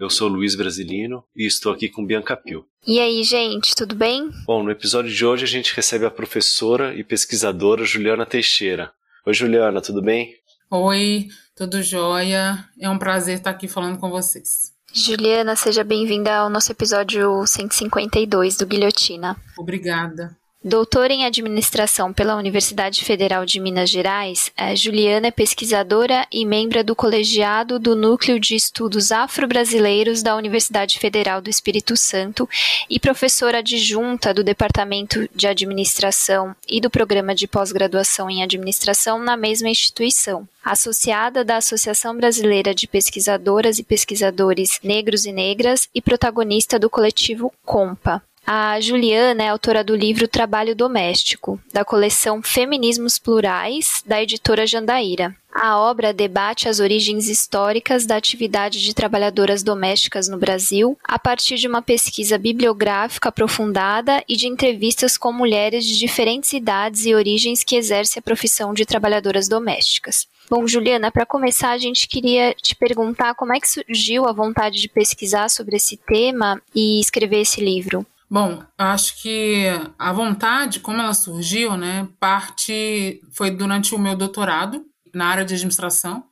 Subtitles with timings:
[0.00, 2.64] Eu sou Luiz Brasilino e estou aqui com Bianca Pio.
[2.86, 4.30] E aí, gente, tudo bem?
[4.46, 8.90] Bom, no episódio de hoje a gente recebe a professora e pesquisadora Juliana Teixeira.
[9.26, 10.32] Oi, Juliana, tudo bem?
[10.70, 12.64] Oi, tudo jóia.
[12.80, 14.72] É um prazer estar aqui falando com vocês.
[14.90, 19.36] Juliana, seja bem-vinda ao nosso episódio 152 do Guilhotina.
[19.58, 20.34] Obrigada.
[20.62, 26.94] Doutora em Administração pela Universidade Federal de Minas Gerais, Juliana é pesquisadora e membro do
[26.94, 32.46] colegiado do Núcleo de Estudos Afro-Brasileiros da Universidade Federal do Espírito Santo
[32.90, 39.38] e professora adjunta do Departamento de Administração e do Programa de Pós-Graduação em Administração na
[39.38, 40.46] mesma instituição.
[40.62, 47.50] Associada da Associação Brasileira de Pesquisadoras e Pesquisadores Negros e Negras e protagonista do coletivo
[47.64, 48.22] COMPA.
[48.46, 55.36] A Juliana é autora do livro Trabalho Doméstico, da coleção Feminismos Plurais, da editora Jandaíra.
[55.54, 61.56] A obra debate as origens históricas da atividade de trabalhadoras domésticas no Brasil, a partir
[61.56, 67.62] de uma pesquisa bibliográfica aprofundada e de entrevistas com mulheres de diferentes idades e origens
[67.62, 70.26] que exercem a profissão de trabalhadoras domésticas.
[70.48, 74.80] Bom, Juliana, para começar, a gente queria te perguntar como é que surgiu a vontade
[74.80, 78.04] de pesquisar sobre esse tema e escrever esse livro.
[78.30, 79.66] Bom, acho que
[79.98, 85.54] a vontade, como ela surgiu, né, parte foi durante o meu doutorado na área de
[85.54, 86.22] administração.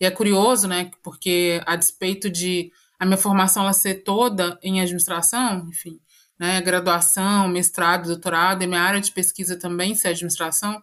[0.00, 4.80] E é curioso, né, porque a despeito de a minha formação ela ser toda em
[4.80, 5.98] administração, enfim,
[6.38, 10.80] né, graduação, mestrado, doutorado, e minha área de pesquisa também ser administração,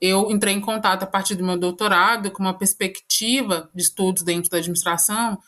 [0.00, 4.50] eu entrei em contato a partir do meu doutorado com uma perspectiva de estudos dentro
[4.50, 5.38] da administração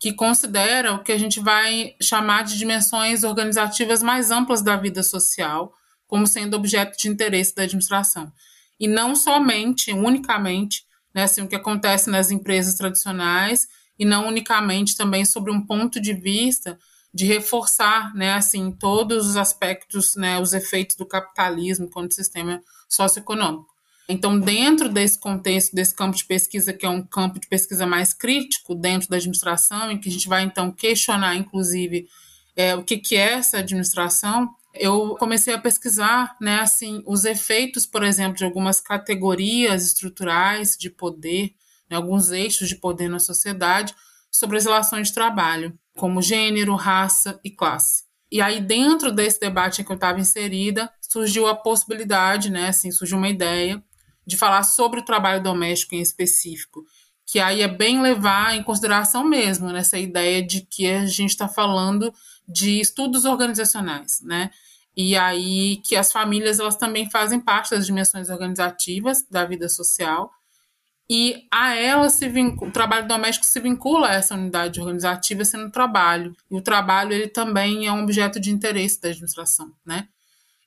[0.00, 5.02] que considera o que a gente vai chamar de dimensões organizativas mais amplas da vida
[5.02, 5.74] social,
[6.06, 8.32] como sendo objeto de interesse da administração.
[8.80, 10.84] E não somente, unicamente,
[11.14, 13.68] né, assim, o que acontece nas empresas tradicionais,
[13.98, 16.78] e não unicamente também sobre um ponto de vista
[17.12, 23.68] de reforçar, né, assim, todos os aspectos, né, os efeitos do capitalismo enquanto sistema socioeconômico.
[24.10, 28.12] Então, dentro desse contexto, desse campo de pesquisa, que é um campo de pesquisa mais
[28.12, 32.08] crítico dentro da administração, em que a gente vai, então, questionar, inclusive,
[32.56, 37.86] é, o que, que é essa administração, eu comecei a pesquisar, né, assim, os efeitos,
[37.86, 41.54] por exemplo, de algumas categorias estruturais de poder,
[41.88, 43.94] né, alguns eixos de poder na sociedade,
[44.28, 48.02] sobre as relações de trabalho, como gênero, raça e classe.
[48.28, 52.90] E aí, dentro desse debate em que eu estava inserida, surgiu a possibilidade, né, assim,
[52.90, 53.80] surgiu uma ideia
[54.30, 56.84] de falar sobre o trabalho doméstico em específico,
[57.26, 61.48] que aí é bem levar em consideração mesmo nessa ideia de que a gente está
[61.48, 62.12] falando
[62.48, 64.50] de estudos organizacionais, né?
[64.96, 70.30] E aí que as famílias elas também fazem parte das dimensões organizativas da vida social
[71.08, 75.68] e a ela se vincula, o trabalho doméstico se vincula a essa unidade organizativa sendo
[75.68, 76.36] trabalho.
[76.48, 80.06] E o trabalho ele também é um objeto de interesse da administração, né?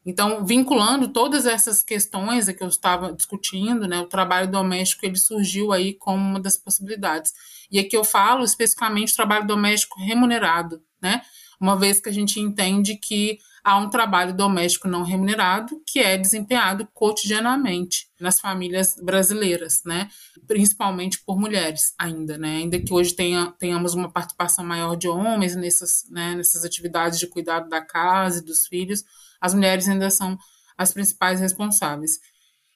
[0.06, 5.72] Então, vinculando todas essas questões que eu estava discutindo, né, o trabalho doméstico ele surgiu
[5.72, 7.32] aí como uma das possibilidades.
[7.72, 11.22] E aqui eu falo especificamente trabalho doméstico remunerado, né?
[11.60, 16.18] Uma vez que a gente entende que há um trabalho doméstico não remunerado que é
[16.18, 20.10] desempenhado cotidianamente nas famílias brasileiras, né?
[20.46, 22.58] Principalmente por mulheres ainda, né?
[22.58, 27.28] Ainda que hoje tenha, tenhamos uma participação maior de homens nessas, né, nessas atividades de
[27.28, 29.06] cuidado da casa e dos filhos,
[29.44, 30.38] as mulheres ainda são
[30.78, 32.12] as principais responsáveis.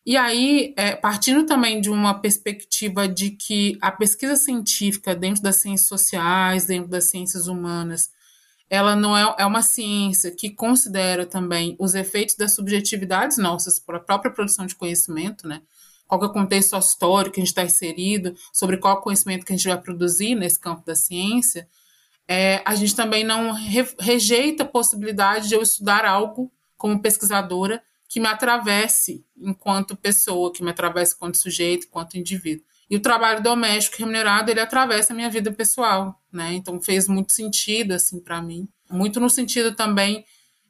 [0.05, 5.61] E aí, é, partindo também de uma perspectiva de que a pesquisa científica dentro das
[5.61, 8.09] ciências sociais, dentro das ciências humanas,
[8.69, 13.95] ela não é, é uma ciência que considera também os efeitos das subjetividades nossas para
[13.95, 15.61] a própria produção de conhecimento, né?
[16.05, 19.55] Qual é o contexto histórico que a gente está inserido, sobre qual conhecimento que a
[19.55, 21.67] gente vai produzir nesse campo da ciência,
[22.27, 27.81] é, a gente também não re, rejeita a possibilidade de eu estudar algo como pesquisadora
[28.07, 32.65] que me atravesse enquanto pessoa, que me atravesse enquanto sujeito, enquanto indivíduo.
[32.89, 36.53] E o trabalho doméstico remunerado, ele atravessa a minha vida pessoal, né?
[36.53, 40.23] Então fez muito sentido assim para mim, muito no sentido também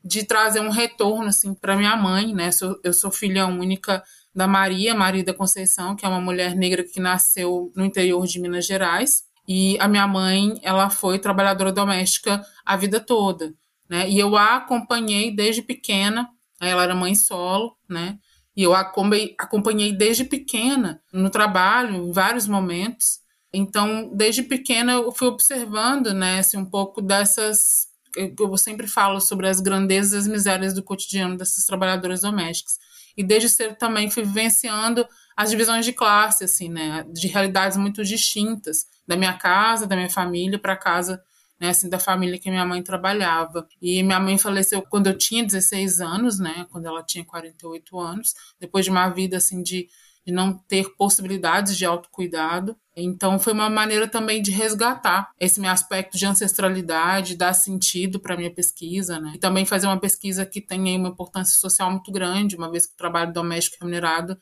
[0.04, 2.50] de trazer um retorno assim para minha mãe, né?
[2.84, 4.04] Eu sou filha única
[4.34, 8.40] da Maria, Maria da Conceição, que é uma mulher negra que nasceu no interior de
[8.40, 13.54] Minas Gerais, e a minha mãe, ela foi trabalhadora doméstica a vida toda
[13.90, 14.10] né?
[14.10, 16.30] E eu a acompanhei desde pequena.
[16.60, 18.18] Ela era mãe solo, né?
[18.56, 23.20] E eu acompanhei desde pequena no trabalho, em vários momentos.
[23.54, 29.48] Então, desde pequena eu fui observando, né, assim, um pouco dessas eu sempre falo sobre
[29.48, 32.80] as grandezas e as misérias do cotidiano dessas trabalhadoras domésticas.
[33.16, 38.04] E desde cedo também fui vivenciando as divisões de classe, assim, né, de realidades muito
[38.04, 41.22] distintas, da minha casa, da minha família, para a casa
[41.60, 43.68] né, assim, da família que minha mãe trabalhava.
[43.82, 48.34] E minha mãe faleceu quando eu tinha 16 anos, né, quando ela tinha 48 anos,
[48.60, 49.90] depois de uma vida assim de,
[50.26, 52.76] de não ter possibilidades de autocuidado.
[52.96, 58.38] Então foi uma maneira também de resgatar esse meu aspecto de ancestralidade, dar sentido para
[58.38, 59.34] minha pesquisa, né?
[59.36, 62.94] E também fazer uma pesquisa que tenha uma importância social muito grande, uma vez que
[62.94, 64.38] o trabalho doméstico remunerado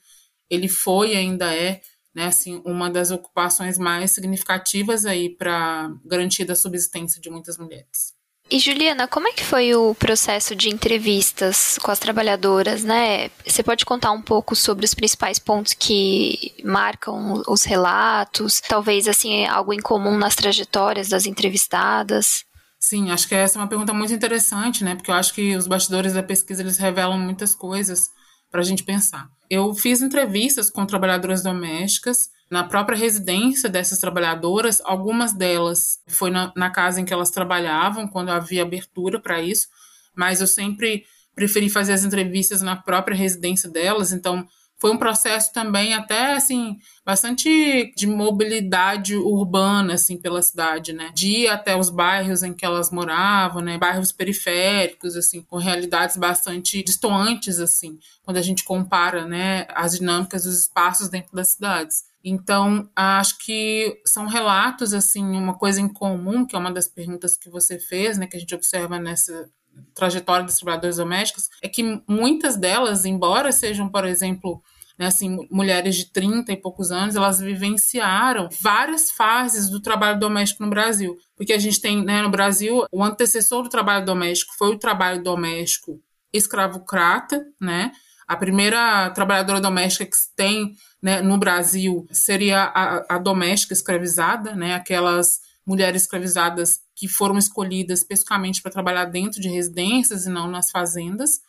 [0.49, 1.81] ele foi e ainda é
[2.15, 8.15] né, assim, uma das ocupações mais significativas aí para garantir a subsistência de muitas mulheres.
[8.49, 13.29] E Juliana, como é que foi o processo de entrevistas com as trabalhadoras, né?
[13.45, 19.47] Você pode contar um pouco sobre os principais pontos que marcam os relatos, talvez assim
[19.47, 22.45] algo em comum nas trajetórias das entrevistadas?
[22.79, 24.93] Sim, acho que essa é uma pergunta muito interessante, né?
[24.93, 28.11] Porque eu acho que os bastidores da pesquisa eles revelam muitas coisas
[28.55, 29.29] para a gente pensar.
[29.49, 34.81] Eu fiz entrevistas com trabalhadoras domésticas na própria residência dessas trabalhadoras.
[34.85, 39.67] Algumas delas foi na, na casa em que elas trabalhavam, quando havia abertura para isso,
[40.15, 41.03] mas eu sempre
[41.35, 44.13] preferi fazer as entrevistas na própria residência delas.
[44.13, 51.11] Então, foi um processo também até assim bastante de mobilidade urbana assim pela cidade, né?
[51.13, 53.77] De ir até os bairros em que elas moravam, né?
[53.77, 60.43] Bairros periféricos assim, com realidades bastante distantes assim, quando a gente compara, né, as dinâmicas
[60.43, 62.03] dos espaços dentro das cidades.
[62.23, 67.37] Então, acho que são relatos assim, uma coisa em comum, que é uma das perguntas
[67.37, 69.47] que você fez, né, que a gente observa nessa
[69.93, 74.61] trajetória dos trabalhadores domésticos é que muitas delas, embora sejam, por exemplo,
[74.97, 80.63] né, assim, mulheres de 30 e poucos anos, elas vivenciaram várias fases do trabalho doméstico
[80.63, 81.17] no Brasil.
[81.35, 85.21] Porque a gente tem, né, no Brasil, o antecessor do trabalho doméstico foi o trabalho
[85.21, 85.99] doméstico
[86.33, 87.91] escravocrata, né?
[88.27, 94.73] A primeira trabalhadora doméstica que tem né, no Brasil seria a, a doméstica escravizada, né?
[94.73, 100.69] Aquelas mulheres escravizadas que foram escolhidas especificamente para trabalhar dentro de residências e não nas
[100.69, 101.41] fazendas.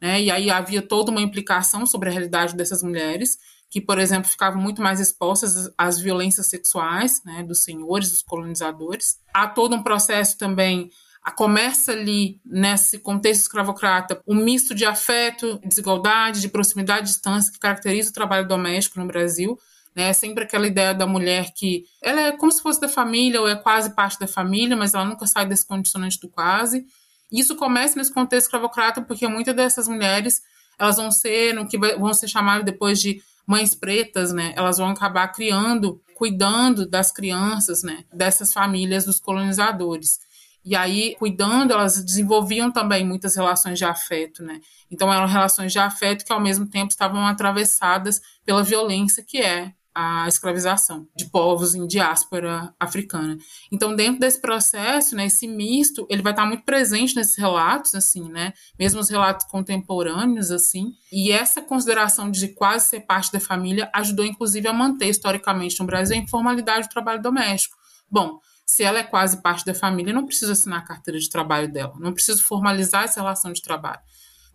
[0.00, 0.22] Né?
[0.22, 3.38] E aí havia toda uma implicação sobre a realidade dessas mulheres,
[3.70, 9.20] que, por exemplo, ficavam muito mais expostas às violências sexuais né, dos senhores, dos colonizadores.
[9.32, 10.90] Há todo um processo também
[11.36, 18.10] começa ali, nesse contexto escravocrata, um misto de afeto, desigualdade, de proximidade, distância que caracteriza
[18.10, 19.58] o trabalho doméstico no Brasil,
[19.94, 20.10] né?
[20.10, 23.48] É sempre aquela ideia da mulher que ela é como se fosse da família ou
[23.48, 26.86] é quase parte da família, mas ela nunca sai desse condicionante do quase.
[27.30, 30.42] Isso começa nesse contexto escravocrata porque muitas dessas mulheres
[30.78, 34.52] elas vão ser no que vão ser chamadas depois de mães pretas, né?
[34.56, 38.04] Elas vão acabar criando, cuidando das crianças, né?
[38.12, 40.20] Dessas famílias dos colonizadores.
[40.64, 44.60] E aí, cuidando, elas desenvolviam também muitas relações de afeto, né?
[44.90, 49.72] Então, eram relações de afeto que, ao mesmo tempo, estavam atravessadas pela violência que é
[49.94, 53.36] a escravização de povos em diáspora africana.
[53.72, 58.28] Então, dentro desse processo, né, esse misto, ele vai estar muito presente nesses relatos, assim,
[58.30, 63.90] né, mesmo os relatos contemporâneos, assim, e essa consideração de quase ser parte da família
[63.94, 67.76] ajudou, inclusive, a manter, historicamente, no Brasil, a informalidade do trabalho doméstico.
[68.08, 71.72] Bom, se ela é quase parte da família, não precisa assinar a carteira de trabalho
[71.72, 74.00] dela, não preciso formalizar essa relação de trabalho.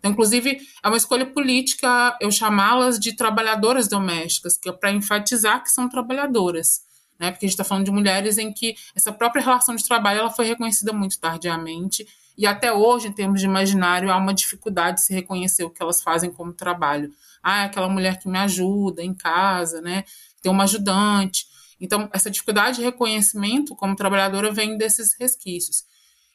[0.06, 5.62] Então, inclusive, é uma escolha política eu chamá-las de trabalhadoras domésticas, que é para enfatizar
[5.62, 6.82] que são trabalhadoras.
[7.18, 7.32] Né?
[7.32, 10.30] Porque a gente está falando de mulheres em que essa própria relação de trabalho ela
[10.30, 12.06] foi reconhecida muito tardiamente.
[12.38, 15.82] E até hoje, em termos de imaginário, há uma dificuldade de se reconhecer o que
[15.82, 17.10] elas fazem como trabalho.
[17.42, 20.04] Ah, é aquela mulher que me ajuda em casa, né?
[20.40, 21.46] Tem uma ajudante.
[21.80, 25.84] Então, essa dificuldade de reconhecimento como trabalhadora vem desses resquícios.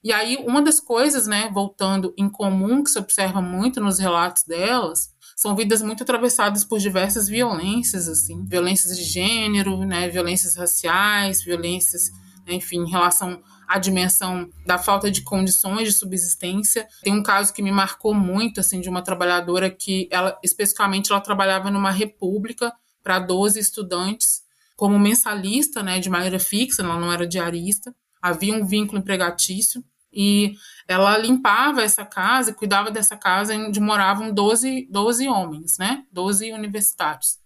[0.04, 4.44] E aí, uma das coisas, né, voltando em comum, que se observa muito nos relatos
[4.44, 11.44] delas, são vidas muito atravessadas por diversas violências, assim, violências de gênero, né, violências raciais,
[11.44, 12.10] violências,
[12.48, 16.88] né, enfim, em relação à dimensão da falta de condições de subsistência.
[17.04, 21.22] Tem um caso que me marcou muito, assim, de uma trabalhadora que, ela, especificamente, ela
[21.22, 24.42] trabalhava numa república para 12 estudantes,
[24.76, 30.56] como mensalista, né, de maneira fixa, ela não era diarista, havia um vínculo empregatício, e
[30.88, 36.04] ela limpava essa casa, cuidava dessa casa onde moravam 12, 12 homens, né?
[36.12, 37.40] 12 universitários.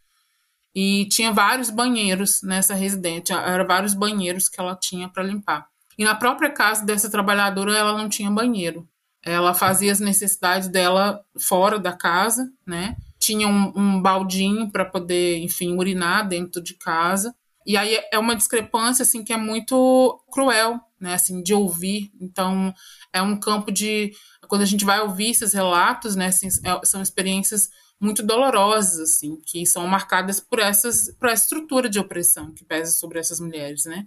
[0.73, 5.67] E tinha vários banheiros nessa residência, eram vários banheiros que ela tinha para limpar.
[5.97, 8.87] E na própria casa dessa trabalhadora ela não tinha banheiro.
[9.23, 12.95] Ela fazia as necessidades dela fora da casa, né?
[13.25, 17.33] tinha um, um baldinho para poder, enfim, urinar dentro de casa.
[17.65, 22.11] E aí é uma discrepância assim que é muito cruel, né, assim, de ouvir.
[22.19, 22.73] Então,
[23.13, 24.11] é um campo de
[24.47, 27.69] quando a gente vai ouvir esses relatos, né, assim, é, são experiências
[27.99, 32.91] muito dolorosas, assim, que são marcadas por essas por essa estrutura de opressão que pesa
[32.91, 34.05] sobre essas mulheres, né?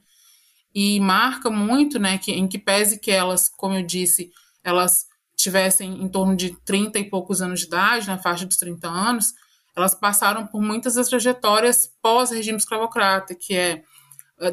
[0.74, 4.30] E marca muito, né, que em que pese que elas, como eu disse,
[4.62, 8.88] elas tivessem em torno de 30 e poucos anos de idade, na faixa dos 30
[8.88, 9.32] anos,
[9.76, 13.84] elas passaram por muitas das trajetórias pós-regime escravocrata, que é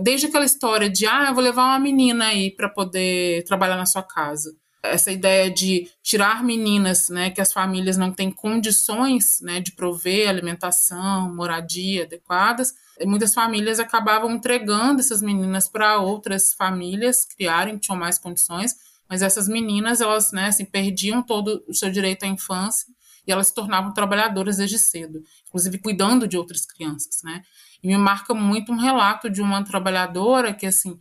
[0.02, 3.86] desde aquela história de ah, eu vou levar uma menina aí para poder trabalhar na
[3.86, 4.56] sua casa.
[4.84, 10.30] Essa ideia de tirar meninas, né, que as famílias não têm condições, né, de prover
[10.30, 12.74] alimentação, moradia adequadas,
[13.04, 18.76] muitas famílias acabavam entregando essas meninas para outras famílias criarem, tinham mais condições,
[19.10, 22.88] mas essas meninas, elas, né, assim, perdiam todo o seu direito à infância
[23.28, 27.42] e elas se tornavam trabalhadoras desde cedo, inclusive cuidando de outras crianças, né?
[27.84, 31.00] E me marca muito um relato de uma trabalhadora que, assim,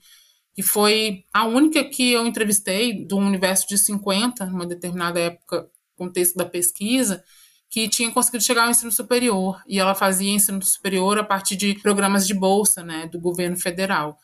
[0.55, 5.67] que foi a única que eu entrevistei do universo de 50, numa determinada época,
[5.97, 7.23] contexto da pesquisa,
[7.69, 9.61] que tinha conseguido chegar ao ensino superior.
[9.67, 14.17] E ela fazia ensino superior a partir de programas de bolsa, né, do governo federal.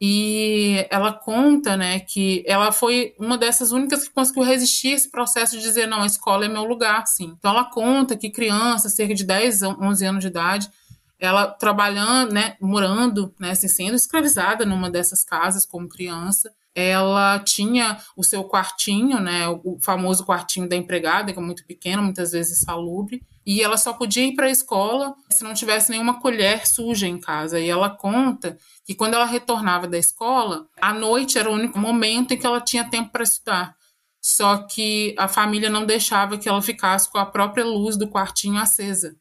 [0.00, 5.10] E ela conta, né, que ela foi uma dessas únicas que conseguiu resistir a esse
[5.10, 7.34] processo de dizer, não, a escola é meu lugar, sim.
[7.38, 10.70] Então ela conta que criança, cerca de 10, 11 anos de idade,
[11.18, 17.98] ela trabalhando, né, morando, né, assim, sendo escravizada numa dessas casas como criança, ela tinha
[18.16, 22.60] o seu quartinho, né, o famoso quartinho da empregada, que é muito pequeno, muitas vezes
[22.60, 27.08] salubre, e ela só podia ir para a escola se não tivesse nenhuma colher suja
[27.08, 27.58] em casa.
[27.58, 32.32] E ela conta que quando ela retornava da escola, à noite era o único momento
[32.32, 33.74] em que ela tinha tempo para estudar.
[34.20, 38.60] Só que a família não deixava que ela ficasse com a própria luz do quartinho
[38.60, 39.16] acesa.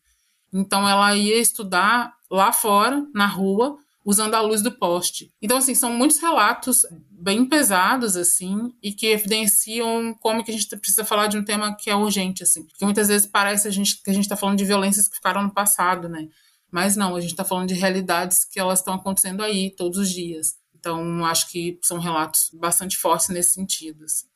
[0.53, 3.77] Então ela ia estudar lá fora, na rua,
[4.07, 5.29] usando a luz do poste.
[5.41, 10.65] Então, assim, são muitos relatos bem pesados, assim, e que evidenciam como que a gente
[10.77, 12.63] precisa falar de um tema que é urgente, assim.
[12.63, 15.43] Porque muitas vezes parece a gente, que a gente está falando de violências que ficaram
[15.43, 16.29] no passado, né?
[16.71, 20.09] Mas não, a gente está falando de realidades que elas estão acontecendo aí todos os
[20.09, 20.55] dias.
[20.73, 24.05] Então, acho que são relatos bastante fortes nesse sentido.
[24.05, 24.27] Assim.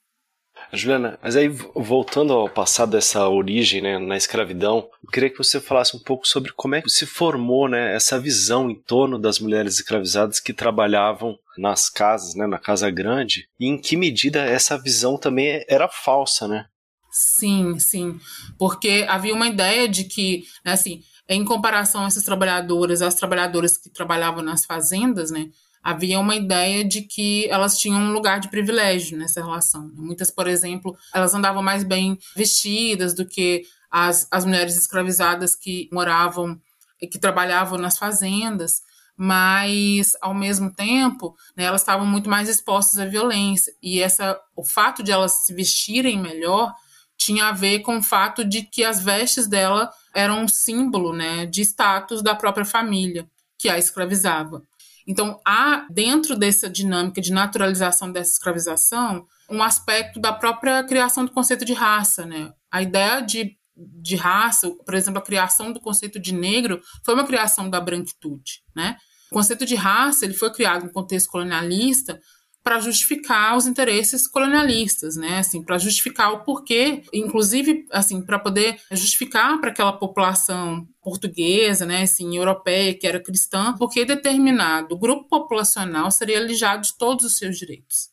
[0.74, 5.60] Juliana, mas aí voltando ao passado dessa origem, né, na escravidão, eu queria que você
[5.60, 9.39] falasse um pouco sobre como é que se formou, né, essa visão em torno das
[9.39, 14.77] mulheres escravizadas que trabalhavam nas casas, né, na casa grande, e em que medida essa
[14.77, 16.65] visão também era falsa, né?
[17.12, 18.18] Sim, sim,
[18.58, 23.77] porque havia uma ideia de que, né, assim, em comparação a essas trabalhadoras, as trabalhadoras
[23.77, 25.50] que trabalhavam nas fazendas, né,
[25.84, 29.92] havia uma ideia de que elas tinham um lugar de privilégio nessa relação.
[29.96, 35.90] Muitas, por exemplo, elas andavam mais bem vestidas do que as, as mulheres escravizadas que
[35.92, 36.60] moravam
[37.02, 38.82] e que trabalhavam nas fazendas,
[39.18, 44.64] mas ao mesmo tempo, né, elas estavam muito mais expostas à violência e essa o
[44.64, 46.74] fato de elas se vestirem melhor
[47.18, 51.46] tinha a ver com o fato de que as vestes dela eram um símbolo, né,
[51.46, 54.64] de status da própria família que a escravizava.
[55.12, 61.32] Então, há dentro dessa dinâmica de naturalização dessa escravização um aspecto da própria criação do
[61.34, 62.53] conceito de raça, né?
[62.72, 67.27] A ideia de, de raça, por exemplo, a criação do conceito de negro foi uma
[67.27, 68.96] criação da branquitude, né?
[69.30, 72.18] O conceito de raça ele foi criado no contexto colonialista
[72.63, 75.39] para justificar os interesses colonialistas, né?
[75.39, 82.03] Assim, para justificar o porquê, inclusive, assim, para poder justificar para aquela população portuguesa, né,
[82.03, 87.58] assim, europeia, que era cristã, porque determinado grupo populacional seria alijado de todos os seus
[87.58, 88.10] direitos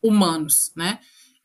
[0.00, 1.00] humanos, né?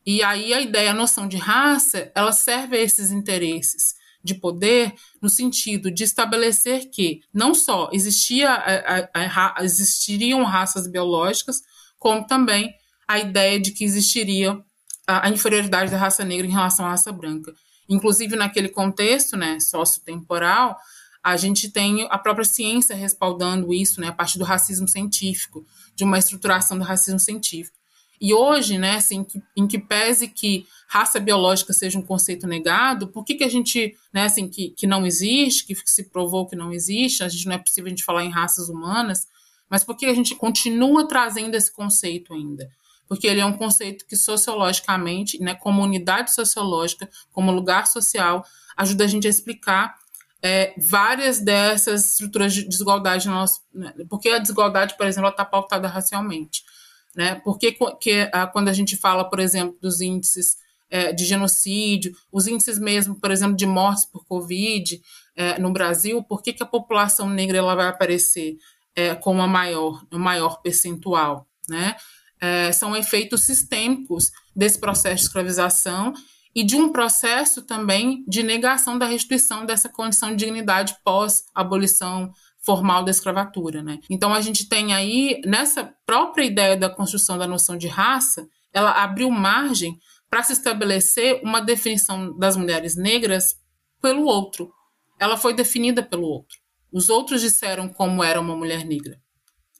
[0.06, 4.94] E aí a ideia, a noção de raça, ela serve a esses interesses de poder
[5.20, 11.62] no sentido de estabelecer que não só existia, a, a, a, existiriam raças biológicas,
[12.04, 12.74] como também
[13.08, 14.62] a ideia de que existiria
[15.06, 17.54] a, inferioridade da raça negra em relação à raça branca.
[17.88, 20.76] Inclusive, naquele contexto né, sociotemporal,
[21.22, 25.64] a gente tem a própria ciência respaldando isso, né, a partir do racismo científico,
[25.96, 27.78] de uma estruturação do racismo científico.
[28.20, 33.08] E hoje, né, assim, que, em que pese que raça biológica seja um conceito negado,
[33.08, 36.54] por que, que a gente, né, assim, que, que não existe, que se provou que
[36.54, 39.26] não existe, a gente não é possível a gente falar em raças humanas,
[39.68, 42.68] mas por que a gente continua trazendo esse conceito ainda?
[43.08, 48.44] Porque ele é um conceito que sociologicamente, né, como unidade sociológica, como lugar social,
[48.76, 49.94] ajuda a gente a explicar
[50.42, 55.44] é, várias dessas estruturas de desigualdade no nosso, né, porque a desigualdade, por exemplo, está
[55.44, 56.62] pautada racialmente,
[57.14, 57.36] né?
[57.44, 60.56] Porque que, quando a gente fala, por exemplo, dos índices
[60.90, 65.00] é, de genocídio, os índices mesmo, por exemplo, de mortes por Covid
[65.36, 68.56] é, no Brasil, por que, que a população negra ela vai aparecer
[68.96, 71.96] é, como a maior, o maior percentual, né?
[72.40, 76.12] É, são efeitos sistêmicos desse processo de escravização
[76.54, 83.04] e de um processo também de negação da restituição dessa condição de dignidade pós-abolição formal
[83.04, 83.82] da escravatura.
[83.82, 83.98] Né?
[84.08, 88.90] Então, a gente tem aí, nessa própria ideia da construção da noção de raça, ela
[88.90, 89.98] abriu margem
[90.30, 93.56] para se estabelecer uma definição das mulheres negras
[94.00, 94.72] pelo outro.
[95.18, 96.58] Ela foi definida pelo outro.
[96.94, 99.20] Os outros disseram como era uma mulher negra.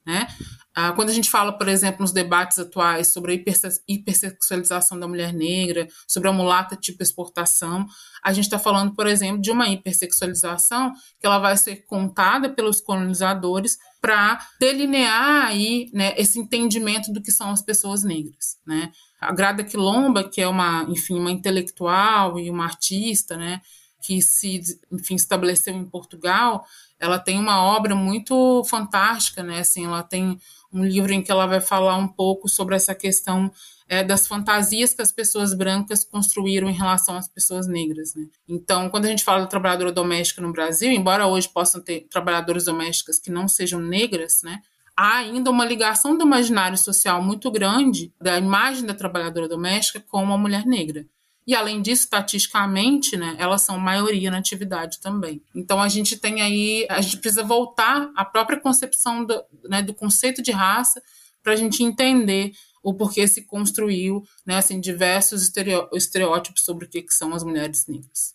[0.04, 0.26] Né?
[0.75, 5.33] Ah, quando a gente fala, por exemplo, nos debates atuais sobre a hipersexualização da mulher
[5.33, 7.87] negra, sobre a mulata tipo exportação,
[8.23, 12.80] a gente está falando, por exemplo, de uma hipersexualização que ela vai ser contada pelos
[12.80, 18.59] colonizadores para delinear aí né, esse entendimento do que são as pessoas negras.
[18.66, 18.90] Né?
[19.21, 23.61] A Grada Quilomba, que é uma, enfim, uma intelectual e uma artista, né,
[24.04, 24.61] que se,
[24.92, 26.66] enfim, estabeleceu em Portugal,
[26.99, 29.61] ela tem uma obra muito fantástica, né?
[29.61, 30.39] Assim, ela tem
[30.73, 33.51] um livro em que ela vai falar um pouco sobre essa questão
[33.89, 38.15] é, das fantasias que as pessoas brancas construíram em relação às pessoas negras.
[38.15, 38.27] Né?
[38.49, 42.65] Então, quando a gente fala de trabalhadora doméstica no Brasil, embora hoje possam ter trabalhadoras
[42.65, 44.61] domésticas que não sejam negras, né,
[44.97, 50.23] há ainda uma ligação do imaginário social muito grande da imagem da trabalhadora doméstica com
[50.23, 51.07] uma mulher negra.
[51.47, 55.43] E além disso, estatisticamente, né, elas são maioria na atividade também.
[55.55, 59.93] Então a gente tem aí, a gente precisa voltar à própria concepção do, né, do
[59.93, 61.03] conceito de raça
[61.43, 65.51] para a gente entender o porquê se construiu né, assim, diversos
[65.93, 68.35] estereótipos sobre o que, que são as mulheres negras.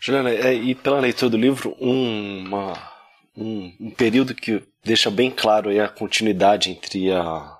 [0.00, 2.72] Juliana, é, e pela leitura do livro, um, uma,
[3.36, 7.55] um, um período que deixa bem claro a continuidade entre a,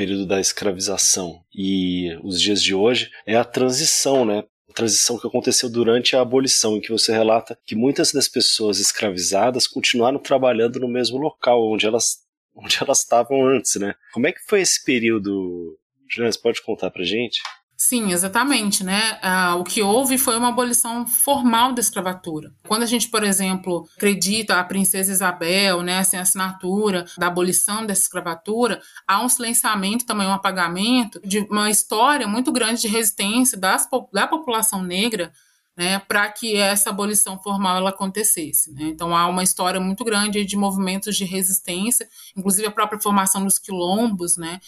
[0.00, 4.44] período da escravização e os dias de hoje é a transição, né?
[4.74, 9.66] Transição que aconteceu durante a abolição, em que você relata que muitas das pessoas escravizadas
[9.66, 12.16] continuaram trabalhando no mesmo local onde elas
[12.56, 13.94] onde elas estavam antes, né?
[14.14, 15.78] Como é que foi esse período?
[16.10, 17.42] Juliana, você pode contar pra gente?
[17.82, 19.18] Sim, exatamente, né?
[19.22, 22.52] Ah, o que houve foi uma abolição formal da escravatura.
[22.68, 27.86] Quando a gente, por exemplo, acredita a princesa Isabel, né, assim, a assinatura da abolição
[27.86, 33.56] dessa escravatura, há um silenciamento, também um apagamento de uma história muito grande de resistência
[33.56, 35.32] das, da população negra
[35.74, 38.70] né, para que essa abolição formal ela acontecesse.
[38.74, 38.88] Né?
[38.88, 43.58] Então há uma história muito grande de movimentos de resistência, inclusive a própria formação dos
[43.58, 44.60] quilombos, né,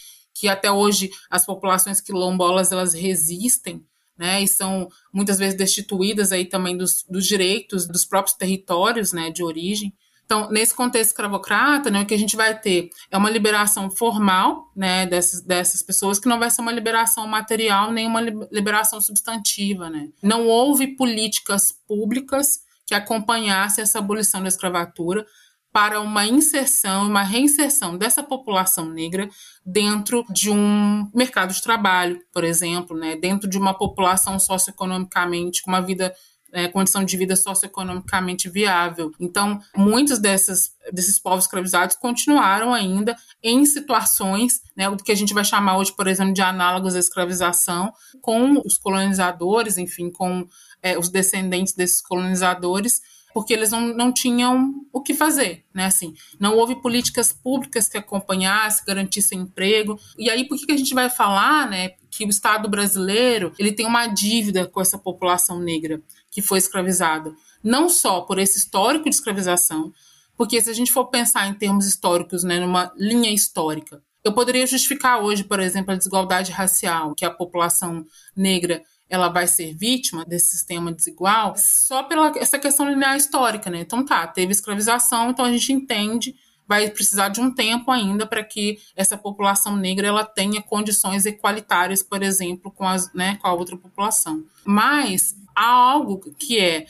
[0.43, 3.81] que até hoje as populações quilombolas elas resistem,
[4.17, 9.29] né, e são muitas vezes destituídas aí também dos, dos direitos dos próprios territórios, né,
[9.29, 9.93] de origem.
[10.25, 14.69] Então, nesse contexto escravocrata, né, o que a gente vai ter é uma liberação formal
[14.75, 18.19] né, dessas, dessas pessoas, que não vai ser uma liberação material nem uma
[18.51, 19.89] liberação substantiva.
[19.89, 20.09] Né.
[20.21, 25.25] Não houve políticas públicas que acompanhassem essa abolição da escravatura,
[25.73, 29.27] para uma inserção, uma reinserção dessa população negra
[29.65, 35.71] dentro de um mercado de trabalho, por exemplo, né, dentro de uma população socioeconomicamente com
[35.71, 36.13] uma vida
[36.53, 39.11] é, condição de vida socioeconomicamente viável.
[39.19, 45.79] Então, muitos desses povos escravizados continuaram ainda em situações, né, que a gente vai chamar
[45.79, 50.47] hoje, por exemplo, de análogos à escravização, com os colonizadores, enfim, com
[50.83, 53.01] é, os descendentes desses colonizadores,
[53.33, 55.85] porque eles não, não tinham o que fazer, né?
[55.85, 59.99] Assim, não houve políticas públicas que acompanhassem, garantissem emprego.
[60.17, 63.71] E aí, por que, que a gente vai falar, né, que o Estado brasileiro ele
[63.71, 67.33] tem uma dívida com essa população negra que foi escravizada?
[67.63, 69.91] Não só por esse histórico de escravização,
[70.37, 74.65] porque se a gente for pensar em termos históricos, né, numa linha histórica, eu poderia
[74.65, 80.25] justificar hoje, por exemplo, a desigualdade racial que a população negra ela vai ser vítima
[80.25, 83.81] desse sistema desigual só pela essa questão linear histórica, né?
[83.81, 86.35] Então tá, teve escravização, então a gente entende
[86.67, 92.01] vai precisar de um tempo ainda para que essa população negra ela tenha condições equalitárias,
[92.01, 94.43] por exemplo, com, as, né, com a outra população.
[94.65, 96.85] Mas há algo que é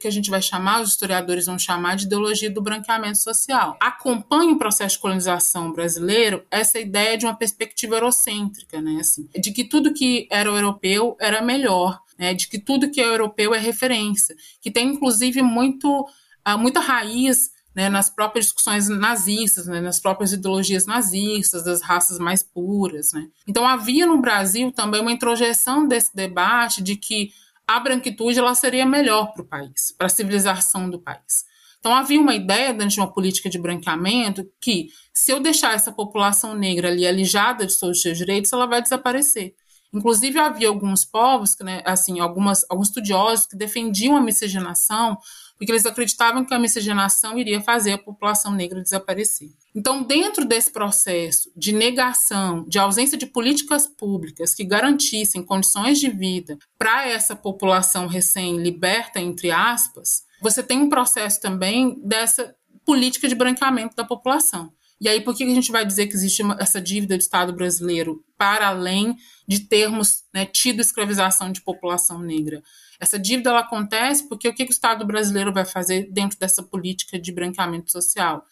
[0.00, 3.76] que a gente vai chamar, os historiadores vão chamar de ideologia do branqueamento social.
[3.80, 9.52] Acompanha o processo de colonização brasileiro essa ideia de uma perspectiva eurocêntrica, né, assim, de
[9.52, 13.58] que tudo que era europeu era melhor, né, de que tudo que é europeu é
[13.58, 16.06] referência, que tem inclusive muito
[16.44, 22.18] ah, muita raiz né, nas próprias discussões nazistas, né, nas próprias ideologias nazistas, das raças
[22.18, 23.12] mais puras.
[23.12, 23.28] Né.
[23.46, 27.30] Então havia no Brasil também uma introjeção desse debate de que
[27.68, 31.44] a branquitude ela seria melhor para o país, para a civilização do país.
[31.78, 35.92] Então havia uma ideia dentro de uma política de branqueamento que se eu deixar essa
[35.92, 39.54] população negra ali alijada de todos os seus direitos, ela vai desaparecer.
[39.92, 45.16] Inclusive, havia alguns povos, né, assim, algumas, alguns estudiosos que defendiam a miscigenação
[45.58, 49.50] porque eles acreditavam que a miscigenação iria fazer a população negra desaparecer.
[49.74, 56.08] Então, dentro desse processo de negação, de ausência de políticas públicas que garantissem condições de
[56.08, 63.34] vida para essa população recém-liberta, entre aspas, você tem um processo também dessa política de
[63.34, 64.72] branqueamento da população.
[65.00, 67.52] E aí, por que a gente vai dizer que existe uma, essa dívida do Estado
[67.52, 69.16] brasileiro para além
[69.46, 72.62] de termos né, tido escravização de população negra?
[73.00, 77.18] Essa dívida ela acontece porque o que o Estado brasileiro vai fazer dentro dessa política
[77.18, 78.44] de branqueamento social?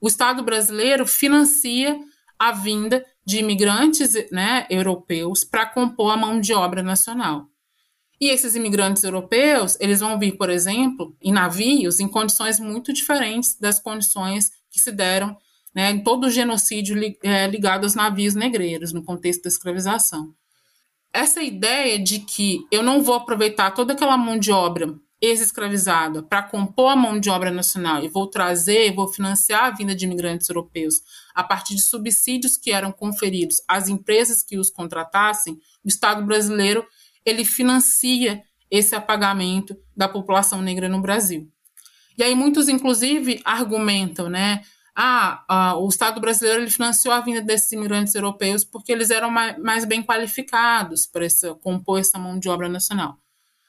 [0.00, 1.96] O Estado brasileiro financia
[2.38, 7.48] a vinda de imigrantes né, europeus para compor a mão de obra nacional.
[8.20, 13.58] E esses imigrantes europeus, eles vão vir, por exemplo, em navios em condições muito diferentes
[13.58, 15.36] das condições que se deram
[15.74, 20.34] né, em todo o genocídio é, ligado aos navios negreiros, no contexto da escravização
[21.16, 26.42] essa ideia de que eu não vou aproveitar toda aquela mão de obra ex-escravizada para
[26.42, 30.46] compor a mão de obra nacional e vou trazer, vou financiar a vinda de imigrantes
[30.48, 31.00] europeus
[31.34, 36.86] a partir de subsídios que eram conferidos às empresas que os contratassem, o Estado brasileiro
[37.24, 41.50] ele financia esse apagamento da população negra no Brasil.
[42.18, 44.62] E aí muitos, inclusive, argumentam, né?
[44.98, 49.30] Ah, ah, o Estado brasileiro ele financiou a vinda desses imigrantes europeus porque eles eram
[49.30, 51.26] mais, mais bem qualificados para
[51.62, 53.18] compor essa mão de obra nacional.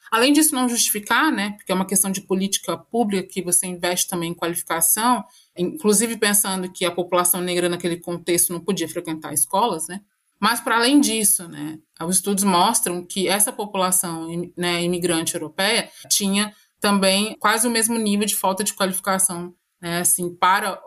[0.10, 4.08] Além disso, não justificar, né, porque é uma questão de política pública que você investe
[4.08, 5.26] também em qualificação,
[5.58, 10.00] inclusive pensando que a população negra naquele contexto não podia frequentar escolas, né?
[10.40, 16.54] Mas, para além disso, né, os estudos mostram que essa população né, imigrante europeia tinha
[16.80, 20.82] também quase o mesmo nível de falta de qualificação né, assim, para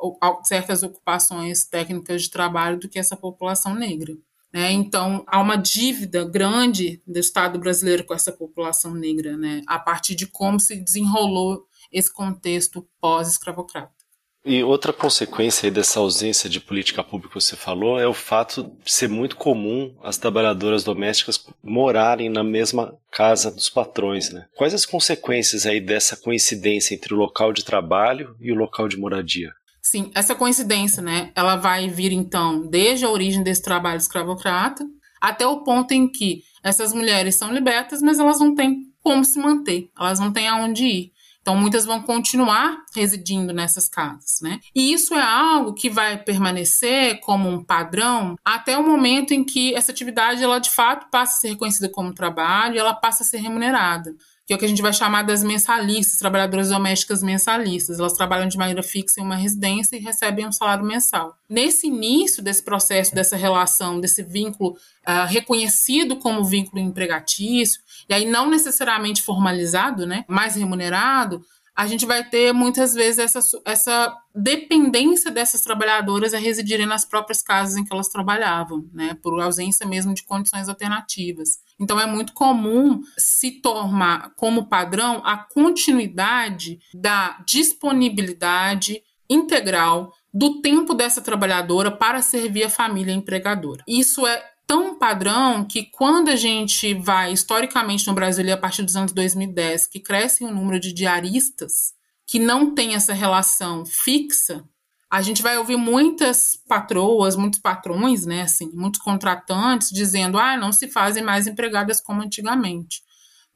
[0.45, 4.15] certas ocupações técnicas de trabalho do que essa população negra.
[4.53, 4.73] Né?
[4.73, 10.15] Então, há uma dívida grande do Estado brasileiro com essa população negra, né, a partir
[10.15, 14.00] de como se desenrolou esse contexto pós-escravocrata.
[14.45, 18.91] E outra consequência dessa ausência de política pública que você falou é o fato de
[18.91, 24.47] ser muito comum as trabalhadoras domésticas morarem na mesma casa dos patrões, né?
[24.57, 28.97] Quais as consequências aí dessa coincidência entre o local de trabalho e o local de
[28.97, 29.53] moradia?
[29.83, 34.85] Sim, essa coincidência, né, ela vai vir então desde a origem desse trabalho escravocrata
[35.21, 39.39] até o ponto em que essas mulheres são libertas, mas elas não têm como se
[39.39, 41.13] manter, elas não têm aonde ir.
[41.41, 44.61] Então, muitas vão continuar residindo nessas casas, né?
[44.75, 49.75] E isso é algo que vai permanecer como um padrão até o momento em que
[49.75, 53.27] essa atividade, ela de fato passa a ser reconhecida como trabalho e ela passa a
[53.27, 54.15] ser remunerada
[54.51, 58.01] que é o que a gente vai chamar das mensalistas, trabalhadoras domésticas mensalistas.
[58.01, 61.37] Elas trabalham de maneira fixa em uma residência e recebem um salário mensal.
[61.49, 64.73] Nesse início desse processo, dessa relação, desse vínculo
[65.07, 71.45] uh, reconhecido como vínculo empregatício, e aí não necessariamente formalizado, né, mais remunerado,
[71.81, 77.41] a gente vai ter muitas vezes essa, essa dependência dessas trabalhadoras a residirem nas próprias
[77.41, 81.59] casas em que elas trabalhavam, né, por ausência mesmo de condições alternativas.
[81.81, 90.93] Então é muito comum se tomar como padrão a continuidade da disponibilidade integral do tempo
[90.93, 93.83] dessa trabalhadora para servir a família empregadora.
[93.89, 98.95] Isso é tão padrão que quando a gente vai historicamente no Brasil a partir dos
[98.95, 101.93] anos 2010, que cresce o número de diaristas
[102.25, 104.63] que não tem essa relação fixa,
[105.11, 110.71] a gente vai ouvir muitas patroas, muitos patrões, né, assim, muitos contratantes dizendo: "Ah, não
[110.71, 113.03] se fazem mais empregadas como antigamente".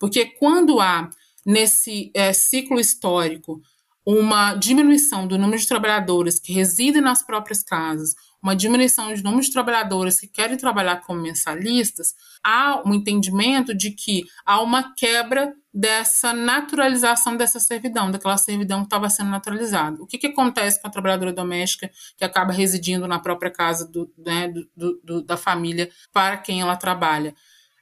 [0.00, 1.08] Porque quando há
[1.46, 3.62] nesse é, ciclo histórico
[4.06, 9.42] uma diminuição do número de trabalhadores que residem nas próprias casas, uma diminuição de número
[9.42, 15.54] de trabalhadores que querem trabalhar como mensalistas, há um entendimento de que há uma quebra
[15.72, 20.02] dessa naturalização dessa servidão, daquela servidão que estava sendo naturalizada.
[20.02, 24.12] O que, que acontece com a trabalhadora doméstica que acaba residindo na própria casa do,
[24.18, 27.34] né, do, do, da família para quem ela trabalha?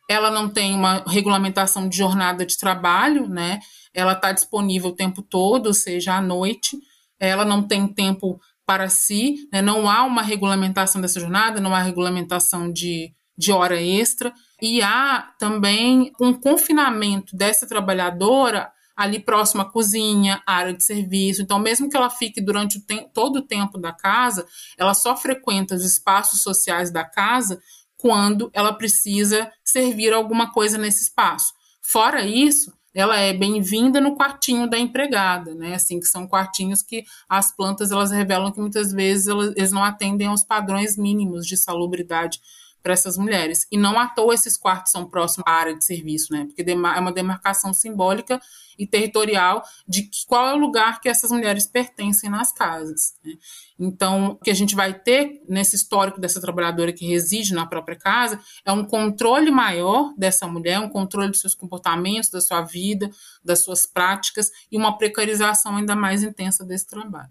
[0.09, 3.61] Ela não tem uma regulamentação de jornada de trabalho, né?
[3.95, 6.79] Ela está disponível o tempo todo, ou seja, à noite.
[7.19, 9.61] Ela não tem tempo para si, né?
[9.61, 15.33] não há uma regulamentação dessa jornada, não há regulamentação de, de hora extra, e há
[15.39, 21.43] também um confinamento dessa trabalhadora ali próximo à cozinha, área de serviço.
[21.43, 24.47] Então, mesmo que ela fique durante o todo o tempo da casa,
[24.79, 27.61] ela só frequenta os espaços sociais da casa
[28.03, 31.53] quando ela precisa servir alguma coisa nesse espaço.
[31.81, 35.77] Fora isso, ela é bem-vinda no quartinho da empregada, né?
[35.77, 39.85] Assim, que são quartinhos que as plantas elas revelam que muitas vezes elas, eles não
[39.85, 42.41] atendem aos padrões mínimos de salubridade
[42.83, 43.67] para essas mulheres.
[43.71, 46.47] E não à toa esses quartos são próximos à área de serviço, né?
[46.47, 48.41] Porque é uma demarcação simbólica
[48.79, 53.15] e territorial de qual é o lugar que essas mulheres pertencem nas casas.
[53.25, 53.35] Né?
[53.79, 57.97] Então, o que a gente vai ter nesse histórico dessa trabalhadora que reside na própria
[57.97, 63.11] casa é um controle maior dessa mulher, um controle dos seus comportamentos, da sua vida,
[63.45, 67.31] das suas práticas e uma precarização ainda mais intensa desse trabalho.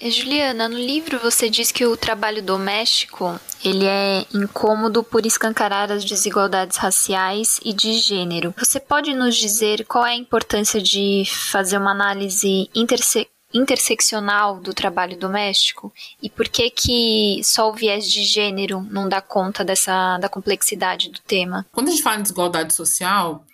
[0.00, 6.04] Juliana, no livro você diz que o trabalho doméstico ele é incômodo por escancarar as
[6.04, 8.52] desigualdades raciais e de gênero.
[8.58, 14.74] Você pode nos dizer qual é a importância de fazer uma análise interse interseccional do
[14.74, 20.18] trabalho doméstico e por que que só o viés de gênero não dá conta dessa
[20.18, 21.64] da complexidade do tema?
[21.70, 23.44] Quando a gente fala em desigualdade social,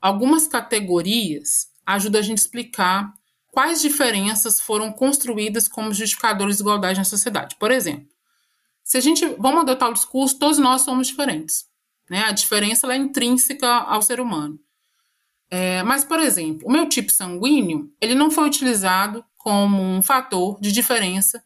[0.00, 3.19] algumas categorias ajudam a gente a explicar
[3.50, 7.56] quais diferenças foram construídas como justificadores de igualdade na sociedade.
[7.56, 8.08] Por exemplo,
[8.84, 11.64] se a gente vamos adotar o discurso, todos nós somos diferentes.
[12.08, 12.24] Né?
[12.24, 14.58] A diferença é intrínseca ao ser humano.
[15.50, 20.60] É, mas, por exemplo, o meu tipo sanguíneo ele não foi utilizado como um fator
[20.60, 21.42] de diferença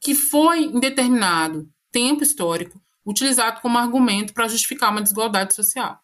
[0.00, 5.98] que foi, em determinado tempo histórico, utilizado como argumento para justificar uma desigualdade social.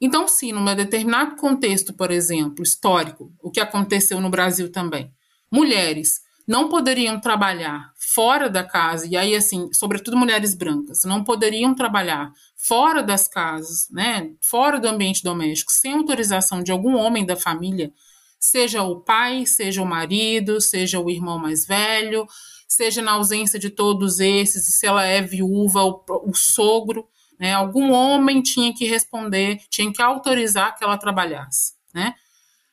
[0.00, 5.12] Então, se num determinado contexto, por exemplo, histórico, o que aconteceu no Brasil também,
[5.50, 11.74] mulheres não poderiam trabalhar fora da casa, e aí, assim, sobretudo mulheres brancas, não poderiam
[11.74, 17.36] trabalhar fora das casas, né, fora do ambiente doméstico, sem autorização de algum homem da
[17.36, 17.92] família,
[18.40, 22.26] seja o pai, seja o marido, seja o irmão mais velho,
[22.66, 27.06] seja na ausência de todos esses, se ela é viúva, o, o sogro.
[27.38, 27.52] Né?
[27.52, 31.74] Algum homem tinha que responder, tinha que autorizar que ela trabalhasse.
[31.94, 32.14] Né?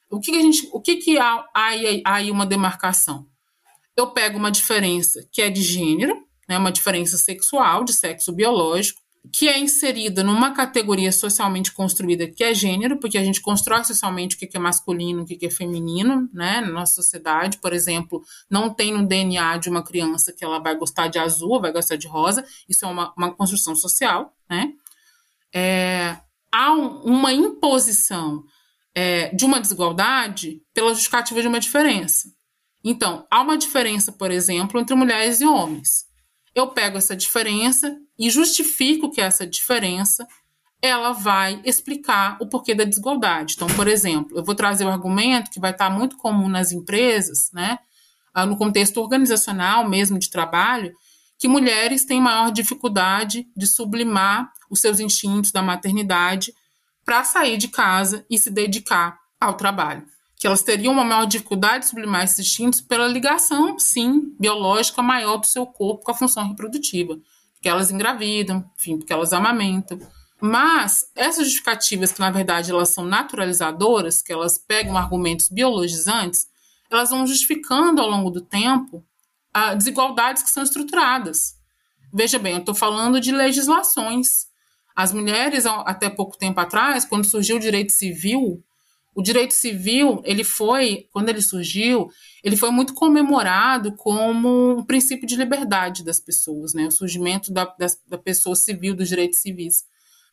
[0.10, 1.70] O que, que a gente, o que, que há, há
[2.06, 3.28] aí uma demarcação?
[3.96, 9.02] Eu pego uma diferença que é de gênero, né, uma diferença sexual, de sexo biológico,
[9.32, 14.36] que é inserida numa categoria socialmente construída que é gênero, porque a gente constrói socialmente
[14.36, 17.58] o que é masculino, o que é feminino, né, na nossa sociedade.
[17.60, 21.62] Por exemplo, não tem no DNA de uma criança que ela vai gostar de azul,
[21.62, 24.74] vai gostar de rosa, isso é uma, uma construção social, né.
[25.54, 26.18] É,
[26.52, 28.44] há um, uma imposição
[28.94, 32.30] é, de uma desigualdade pela justificativa de uma diferença.
[32.84, 36.06] Então, há uma diferença, por exemplo, entre mulheres e homens
[36.56, 40.26] eu pego essa diferença e justifico que essa diferença
[40.82, 43.56] ela vai explicar o porquê da desigualdade.
[43.56, 46.72] Então, por exemplo, eu vou trazer o um argumento que vai estar muito comum nas
[46.72, 47.78] empresas, né,
[48.34, 50.94] ah, no contexto organizacional mesmo de trabalho,
[51.38, 56.54] que mulheres têm maior dificuldade de sublimar os seus instintos da maternidade
[57.04, 61.84] para sair de casa e se dedicar ao trabalho que elas teriam uma maior dificuldade
[61.84, 66.48] de sublimar esses instintos pela ligação, sim, biológica maior do seu corpo com a função
[66.50, 67.18] reprodutiva.
[67.54, 70.00] Porque elas engravidam, enfim, porque elas amamentam.
[70.42, 76.48] Mas essas justificativas, que na verdade elas são naturalizadoras, que elas pegam argumentos biologizantes,
[76.92, 79.04] elas vão justificando ao longo do tempo
[79.54, 81.56] a desigualdades que são estruturadas.
[82.14, 84.48] Veja bem, eu estou falando de legislações.
[84.96, 88.64] As mulheres, até pouco tempo atrás, quando surgiu o direito civil,
[89.16, 92.10] o direito civil, ele foi, quando ele surgiu,
[92.44, 96.88] ele foi muito comemorado como um princípio de liberdade das pessoas, né?
[96.88, 99.86] O surgimento da, da, da pessoa civil, dos direitos civis.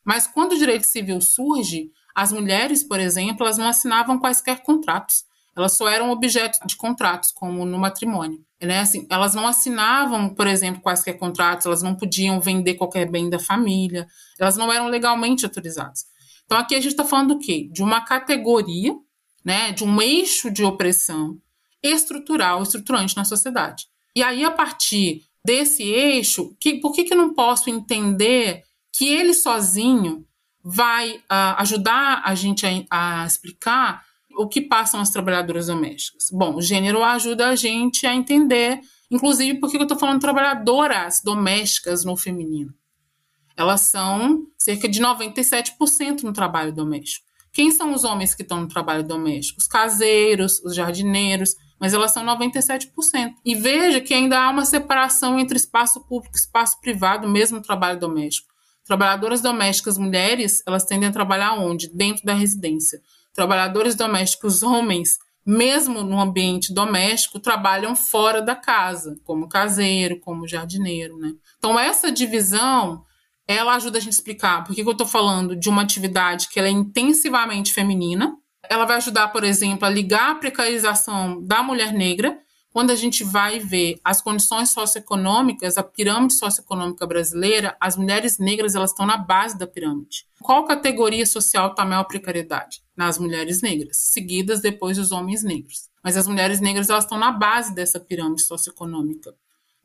[0.03, 5.23] Mas quando o direito civil surge, as mulheres, por exemplo, elas não assinavam quaisquer contratos.
[5.55, 8.43] Elas só eram objeto de contratos, como no matrimônio.
[8.61, 8.79] Né?
[8.79, 13.39] Assim, elas não assinavam, por exemplo, quaisquer contratos, elas não podiam vender qualquer bem da
[13.39, 16.05] família, elas não eram legalmente autorizadas.
[16.45, 17.69] Então aqui a gente está falando do quê?
[17.71, 18.93] De uma categoria,
[19.43, 21.37] né, de um eixo de opressão
[21.81, 23.87] estrutural, estruturante na sociedade.
[24.15, 29.07] E aí, a partir desse eixo, que, por que, que eu não posso entender que
[29.07, 30.25] ele sozinho
[30.63, 34.05] vai uh, ajudar a gente a, a, explicar
[34.37, 36.29] o que passam as trabalhadoras domésticas?
[36.31, 38.79] Bom, o gênero ajuda a gente a entender,
[39.11, 42.73] inclusive, por que eu estou falando trabalhadoras domésticas no feminino
[43.55, 47.25] elas são cerca de 97% no trabalho doméstico.
[47.51, 49.59] Quem são os homens que estão no trabalho doméstico?
[49.59, 52.89] Os caseiros, os jardineiros, mas elas são 97%.
[53.45, 57.63] E veja que ainda há uma separação entre espaço público e espaço privado, mesmo no
[57.63, 58.47] trabalho doméstico.
[58.85, 61.89] Trabalhadoras domésticas mulheres, elas tendem a trabalhar onde?
[61.93, 62.99] Dentro da residência.
[63.33, 71.17] Trabalhadores domésticos homens, mesmo no ambiente doméstico, trabalham fora da casa, como caseiro, como jardineiro,
[71.17, 71.33] né?
[71.57, 73.03] Então essa divisão
[73.47, 76.59] ela ajuda a gente a explicar por que, eu estou falando de uma atividade que
[76.59, 78.35] é intensivamente feminina.
[78.69, 82.39] Ela vai ajudar, por exemplo, a ligar a precarização da mulher negra,
[82.73, 88.73] quando a gente vai ver as condições socioeconômicas, a pirâmide socioeconômica brasileira, as mulheres negras
[88.73, 90.25] elas estão na base da pirâmide.
[90.41, 92.81] Qual categoria social está maior precariedade?
[92.97, 95.87] Nas mulheres negras, seguidas depois dos homens negros.
[96.03, 99.35] Mas as mulheres negras elas estão na base dessa pirâmide socioeconômica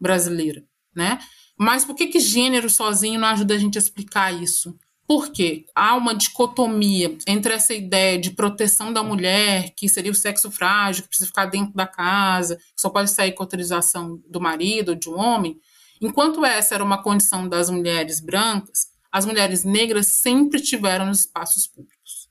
[0.00, 1.18] brasileira, né?
[1.58, 4.78] Mas por que que gênero sozinho não ajuda a gente a explicar isso?
[5.08, 10.50] Porque há uma dicotomia entre essa ideia de proteção da mulher, que seria o sexo
[10.50, 14.90] frágil, que precisa ficar dentro da casa, que só pode sair com autorização do marido
[14.90, 15.58] ou de um homem,
[16.00, 21.66] enquanto essa era uma condição das mulheres brancas, as mulheres negras sempre tiveram nos espaços
[21.66, 22.28] públicos,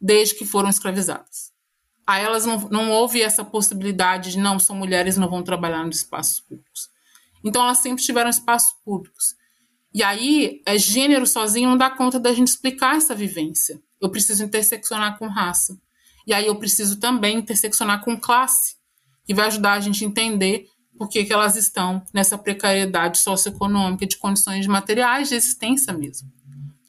[0.00, 1.52] desde que foram escravizadas.
[2.06, 5.98] A elas não, não houve essa possibilidade de não, são mulheres, não vão trabalhar nos
[5.98, 6.91] espaços públicos.
[7.44, 9.34] Então elas sempre tiveram espaços públicos.
[9.94, 13.80] E aí, é, gênero sozinho não dá conta da gente explicar essa vivência.
[14.00, 15.78] Eu preciso interseccionar com raça.
[16.26, 18.76] E aí eu preciso também interseccionar com classe,
[19.24, 24.06] que vai ajudar a gente a entender por que, que elas estão nessa precariedade socioeconômica,
[24.06, 26.30] de condições materiais de existência mesmo.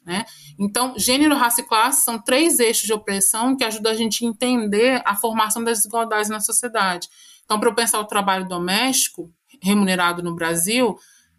[0.04, 0.24] Né?
[0.58, 4.28] Então, gênero, raça e classe são três eixos de opressão que ajudam a gente a
[4.28, 7.08] entender a formação das desigualdades na sociedade.
[7.44, 9.32] Então, para eu pensar o trabalho doméstico
[9.64, 10.96] remunerado no Brasil,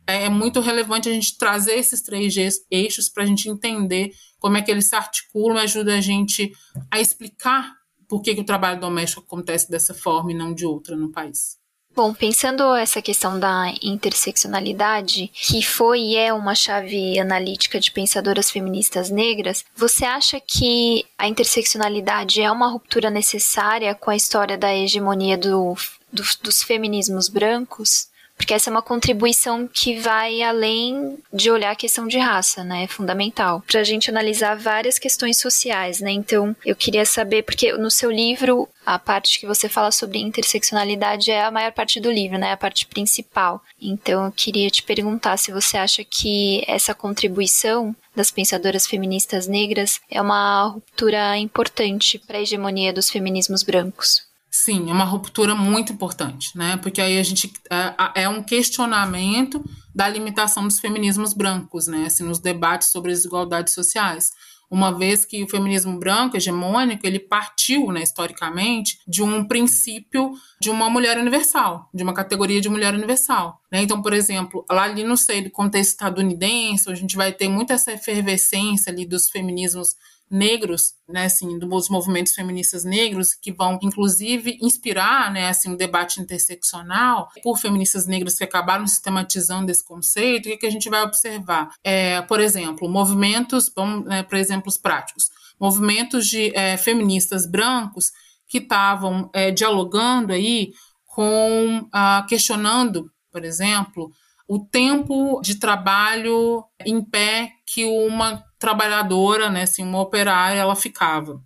[0.07, 2.35] é, é muito relevante a gente trazer esses três
[2.69, 6.51] eixos para a gente entender como é que eles se articulam, ajuda a gente
[6.91, 7.73] a explicar
[8.07, 11.57] por que, que o trabalho doméstico acontece dessa forma e não de outra no país.
[11.95, 18.51] Bom, pensando essa questão da interseccionalidade, que foi e é uma chave analítica de pensadoras
[18.51, 24.75] feministas negras, você acha que a interseccionalidade é uma ruptura necessária com a história da
[24.75, 25.73] hegemonia do,
[26.11, 28.09] do, dos feminismos brancos?
[28.37, 32.83] Porque essa é uma contribuição que vai além de olhar a questão de raça, né?
[32.83, 33.63] É fundamental.
[33.65, 36.11] Para a gente analisar várias questões sociais, né?
[36.11, 41.31] Então, eu queria saber, porque no seu livro, a parte que você fala sobre interseccionalidade
[41.31, 42.51] é a maior parte do livro, né?
[42.51, 43.63] A parte principal.
[43.81, 49.99] Então, eu queria te perguntar se você acha que essa contribuição das pensadoras feministas negras
[50.09, 54.24] é uma ruptura importante para a hegemonia dos feminismos brancos.
[54.57, 56.77] Sim, é uma ruptura muito importante, né?
[56.77, 59.61] Porque aí a gente é, é, um questionamento
[59.93, 62.05] da limitação dos feminismos brancos, né?
[62.05, 64.31] Assim, nos debates sobre as desigualdades sociais.
[64.71, 70.69] Uma vez que o feminismo branco, hegemônico, ele partiu, né, historicamente, de um princípio de
[70.69, 73.59] uma mulher universal, de uma categoria de mulher universal.
[73.69, 73.83] Né?
[73.83, 77.73] Então, por exemplo, lá ali no seio do contexto estadunidense, a gente vai ter muita
[77.73, 79.95] essa efervescência ali dos feminismos
[80.29, 86.19] negros, né, assim, dos movimentos feministas negros, que vão, inclusive, inspirar, né, assim, um debate
[86.19, 91.03] interseccional por feministas negras que acabaram sistematizando esse conceito, o que, que a gente vai
[91.03, 91.69] observar?
[91.83, 98.11] É, por exemplo, movimentos, vamos né, para exemplos práticos, movimentos de é, feministas brancos
[98.47, 100.71] que estavam é, dialogando aí
[101.07, 104.11] com, ah, questionando, por exemplo,
[104.47, 111.43] o tempo de trabalho em pé que uma trabalhadora, né, assim, uma operária, ela ficava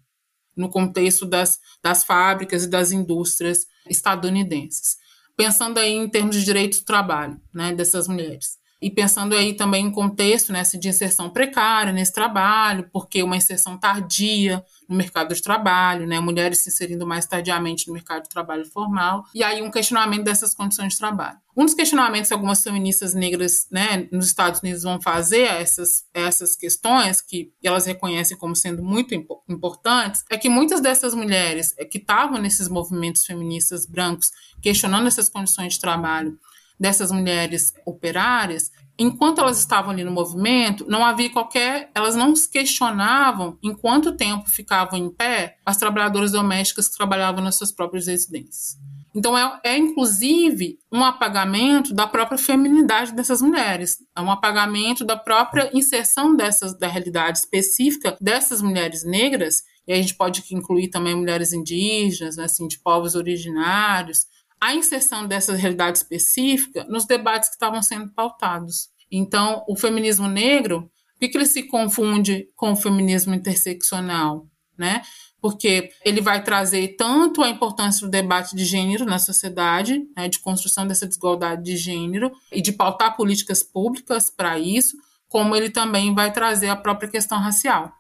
[0.56, 4.98] no contexto das, das fábricas e das indústrias estadunidenses.
[5.36, 8.59] Pensando aí em termos de direito do trabalho, né, dessas mulheres.
[8.82, 13.78] E pensando aí também em contexto né, de inserção precária nesse trabalho, porque uma inserção
[13.78, 18.66] tardia no mercado de trabalho, né, mulheres se inserindo mais tardiamente no mercado de trabalho
[18.66, 21.38] formal, e aí um questionamento dessas condições de trabalho.
[21.56, 26.06] Um dos questionamentos que algumas feministas negras né, nos Estados Unidos vão fazer a essas,
[26.16, 31.76] a essas questões, que elas reconhecem como sendo muito importantes, é que muitas dessas mulheres
[31.92, 36.40] que estavam nesses movimentos feministas brancos questionando essas condições de trabalho
[36.80, 41.90] dessas mulheres operárias, enquanto elas estavam ali no movimento, não havia qualquer.
[41.96, 47.44] Elas não se questionavam em quanto tempo ficavam em pé as trabalhadoras domésticas que trabalhavam
[47.44, 48.78] nas suas próprias residências.
[49.16, 55.18] Então, é, é inclusive um apagamento da própria feminidade dessas mulheres, é um apagamento da
[55.18, 61.16] própria inserção dessas, da realidade específica dessas mulheres negras, e a gente pode incluir também
[61.16, 64.28] mulheres indígenas, né, assim, de povos originários,
[64.62, 68.90] a inserção dessa realidade específica nos debates que estavam sendo pautados.
[69.12, 74.48] Então, o feminismo negro, por que, ele se confunde com o feminismo interseccional?
[74.78, 75.02] Né?
[75.42, 80.40] Porque ele vai trazer tanto a importância do debate de gênero na sociedade, né, de
[80.40, 84.98] construção dessa desigualdade de gênero e de pautar políticas públicas para isso,
[85.28, 87.92] como ele também vai trazer a própria questão racial.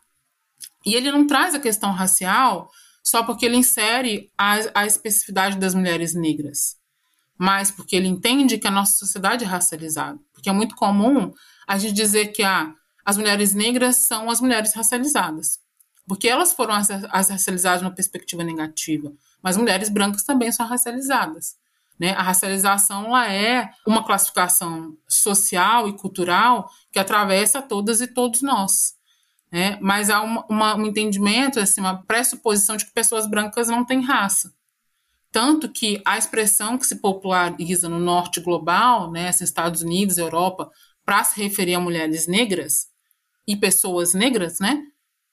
[0.85, 2.69] E ele não traz a questão racial
[3.03, 6.77] só porque ele insere a, a especificidade das mulheres negras,
[7.37, 10.19] mas porque ele entende que a nossa sociedade é racializada.
[10.33, 11.31] Porque é muito comum
[11.67, 12.73] a gente dizer que ah,
[13.05, 15.59] as mulheres negras são as mulheres racializadas,
[16.07, 21.55] porque elas foram as, as racializadas numa perspectiva negativa, mas mulheres brancas também são racializadas.
[21.99, 22.11] Né?
[22.11, 28.93] A racialização ela é uma classificação social e cultural que atravessa todas e todos nós.
[29.51, 29.77] Né?
[29.81, 34.01] Mas há uma, uma, um entendimento, assim, uma pressuposição de que pessoas brancas não têm
[34.01, 34.53] raça.
[35.31, 40.69] Tanto que a expressão que se populariza no norte global, né, assim, Estados Unidos, Europa,
[41.05, 42.87] para se referir a mulheres negras
[43.47, 44.83] e pessoas negras, né,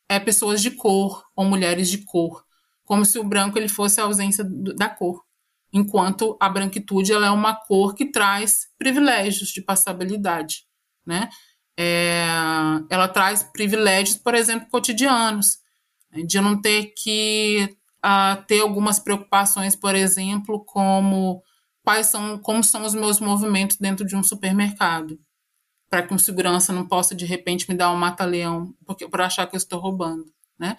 [0.09, 2.45] é pessoas de cor ou mulheres de cor,
[2.85, 5.25] como se o branco ele fosse a ausência da cor,
[5.73, 10.65] enquanto a branquitude ela é uma cor que traz privilégios de passabilidade,
[11.05, 11.29] né?
[11.79, 12.25] É,
[12.89, 15.59] ela traz privilégios, por exemplo, cotidianos,
[16.11, 21.43] né, de não ter que uh, ter algumas preocupações, por exemplo, como
[21.83, 25.19] quais são, como são os meus movimentos dentro de um supermercado,
[25.91, 28.75] para que um segurança não possa de repente me dar um mata-leão
[29.11, 30.25] por achar que eu estou roubando,
[30.59, 30.77] né?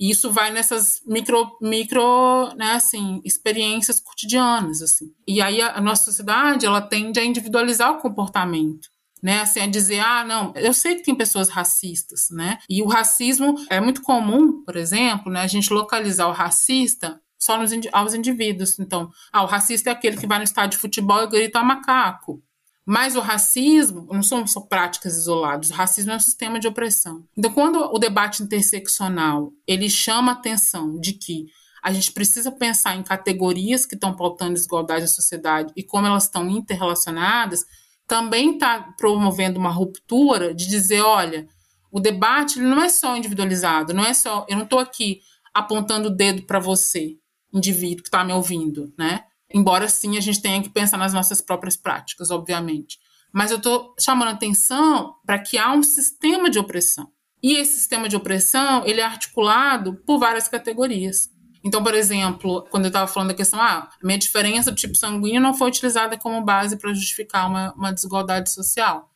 [0.00, 5.14] E isso vai nessas micro, micro, né, assim, experiências cotidianas, assim.
[5.28, 8.91] E aí a, a nossa sociedade ela tende a individualizar o comportamento
[9.22, 9.40] né?
[9.40, 12.58] Assim, a dizer, ah, não, eu sei que tem pessoas racistas, né?
[12.68, 15.40] E o racismo é muito comum, por exemplo, né?
[15.40, 18.78] A gente localizar o racista só nos, aos indivíduos.
[18.78, 22.42] Então, ah, o racista é aquele que vai no estádio de futebol e grita macaco.
[22.84, 27.24] Mas o racismo não são só práticas isoladas, o racismo é um sistema de opressão.
[27.38, 31.46] Então, quando o debate interseccional ele chama a atenção de que
[31.82, 36.24] a gente precisa pensar em categorias que estão pautando desigualdade na sociedade e como elas
[36.24, 37.64] estão interrelacionadas,
[38.12, 41.48] também está promovendo uma ruptura de dizer, olha,
[41.90, 45.20] o debate não é só individualizado, não é só, eu não estou aqui
[45.54, 47.16] apontando o dedo para você,
[47.50, 49.24] indivíduo que está me ouvindo, né?
[49.50, 52.98] Embora sim a gente tenha que pensar nas nossas próprias práticas, obviamente.
[53.32, 57.10] Mas eu estou chamando atenção para que há um sistema de opressão.
[57.42, 61.30] E esse sistema de opressão, ele é articulado por várias categorias.
[61.64, 65.40] Então, por exemplo, quando eu estava falando da questão, ah, minha diferença do tipo sanguíneo
[65.40, 69.08] não foi utilizada como base para justificar uma, uma desigualdade social.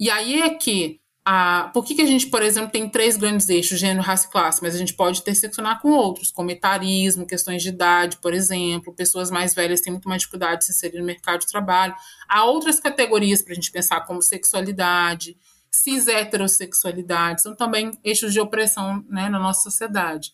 [0.00, 1.02] E aí é que
[1.72, 4.60] por que, que a gente, por exemplo, tem três grandes eixos, gênero, raça e classe,
[4.60, 9.30] mas a gente pode interseccionar com outros, como etarismo, questões de idade, por exemplo, pessoas
[9.30, 11.94] mais velhas têm muito mais dificuldade de se inserir no mercado de trabalho.
[12.28, 15.36] Há outras categorias para a gente pensar, como sexualidade,
[15.70, 20.32] cis heterossexualidade, são também eixos de opressão né, na nossa sociedade.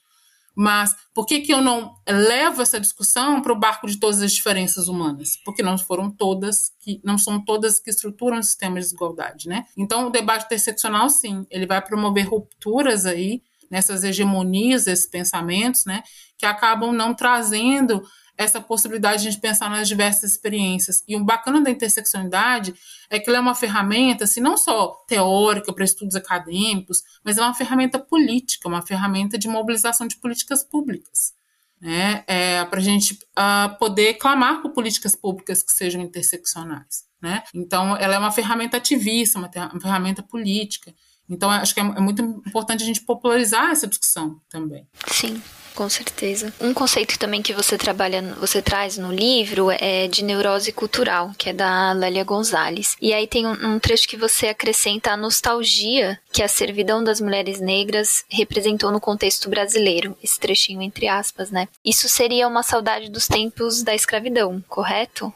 [0.61, 4.33] Mas por que, que eu não levo essa discussão para o barco de todas as
[4.33, 5.39] diferenças humanas?
[5.45, 9.67] Porque não foram todas que não são todas que estruturam o sistema de desigualdade, né?
[9.77, 13.41] Então o debate interseccional, sim, ele vai promover rupturas aí
[13.71, 16.03] nessas hegemonias, esses pensamentos, né,
[16.37, 18.03] que acabam não trazendo
[18.39, 21.03] essa possibilidade de a gente pensar nas diversas experiências.
[21.09, 22.73] E o bacana da interseccionalidade
[23.11, 27.43] é que ela é uma ferramenta, assim, não só teórica para estudos acadêmicos, mas é
[27.43, 31.37] uma ferramenta política, uma ferramenta de mobilização de políticas públicas.
[31.81, 32.25] Né?
[32.27, 37.07] É, para a gente uh, poder clamar por políticas públicas que sejam interseccionais.
[37.21, 37.43] Né?
[37.53, 40.95] Então, ela é uma ferramenta ativista, uma, uma ferramenta política.
[41.29, 44.87] Então, acho que é, é muito importante a gente popularizar essa discussão também.
[45.09, 45.43] Sim
[45.79, 46.53] com certeza.
[46.61, 51.51] Um conceito também que você trabalha, você traz no livro é de neurose cultural, que
[51.51, 52.97] é da Lélia Gonzalez.
[53.01, 57.21] E aí tem um, um trecho que você acrescenta a nostalgia que a servidão das
[57.21, 60.19] mulheres negras representou no contexto brasileiro.
[60.21, 61.69] Esse trechinho entre aspas, né?
[61.85, 65.33] Isso seria uma saudade dos tempos da escravidão, correto?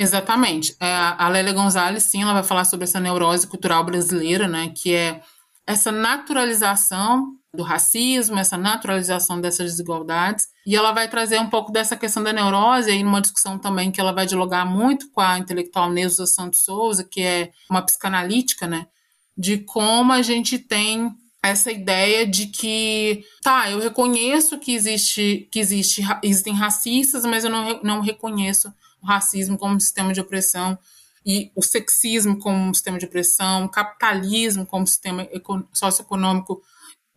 [0.00, 0.74] Exatamente.
[0.80, 0.86] É,
[1.18, 4.72] a Lélia Gonzalez, sim, ela vai falar sobre essa neurose cultural brasileira, né?
[4.74, 5.20] Que é
[5.66, 10.46] essa naturalização do racismo, essa naturalização dessas desigualdades.
[10.66, 14.00] E ela vai trazer um pouco dessa questão da neurose, aí numa discussão também que
[14.00, 18.86] ela vai dialogar muito com a intelectual Neuza Santos Souza, que é uma psicanalítica, né?
[19.36, 25.58] De como a gente tem essa ideia de que, tá, eu reconheço que existe, que
[25.58, 28.72] existe, existem racistas, mas eu não, não reconheço
[29.02, 30.78] o racismo como um sistema de opressão
[31.24, 35.28] e o sexismo como um sistema de opressão, o capitalismo como um sistema
[35.72, 36.62] socioeconômico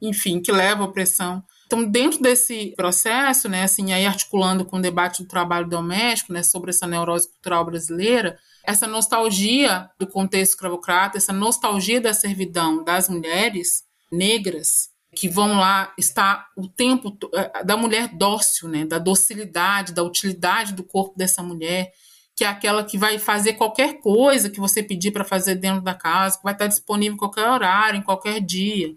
[0.03, 1.43] enfim, que leva à opressão.
[1.65, 6.43] Então, dentro desse processo, né, assim, aí articulando com o debate do trabalho doméstico, né,
[6.43, 13.09] sobre essa neurose cultural brasileira, essa nostalgia do contexto escravocrata, essa nostalgia da servidão das
[13.09, 19.93] mulheres negras que vão lá estar o tempo eh, da mulher dócil, né, da docilidade,
[19.93, 21.91] da utilidade do corpo dessa mulher,
[22.35, 25.93] que é aquela que vai fazer qualquer coisa que você pedir para fazer dentro da
[25.93, 28.95] casa, que vai estar disponível em qualquer horário, em qualquer dia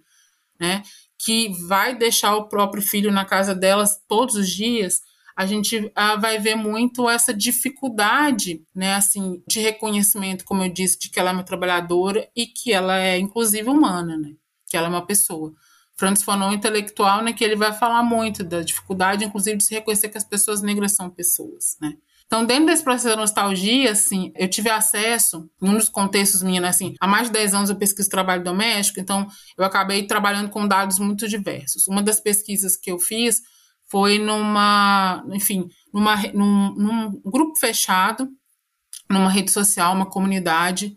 [0.59, 0.83] né?
[1.19, 5.03] Que vai deixar o próprio filho na casa delas todos os dias,
[5.37, 10.99] a gente ah, vai ver muito essa dificuldade, né, assim, de reconhecimento, como eu disse,
[10.99, 14.33] de que ela é uma trabalhadora e que ela é, inclusive, humana, né?
[14.67, 15.55] Que ela é uma pessoa.
[15.97, 20.09] Francis Fanon, intelectual, né, que ele vai falar muito da dificuldade, inclusive, de se reconhecer
[20.09, 21.94] que as pessoas negras são pessoas, né?
[22.26, 26.94] Então, dentro desse processo da nostalgia, assim, eu tive acesso, um dos contextos meninos, assim,
[27.01, 30.99] há mais de 10 anos eu pesquiso trabalho doméstico, então eu acabei trabalhando com dados
[30.99, 31.86] muito diversos.
[31.86, 33.40] Uma das pesquisas que eu fiz
[33.88, 38.28] foi numa, enfim, numa, num, num grupo fechado,
[39.09, 40.97] numa rede social, uma comunidade,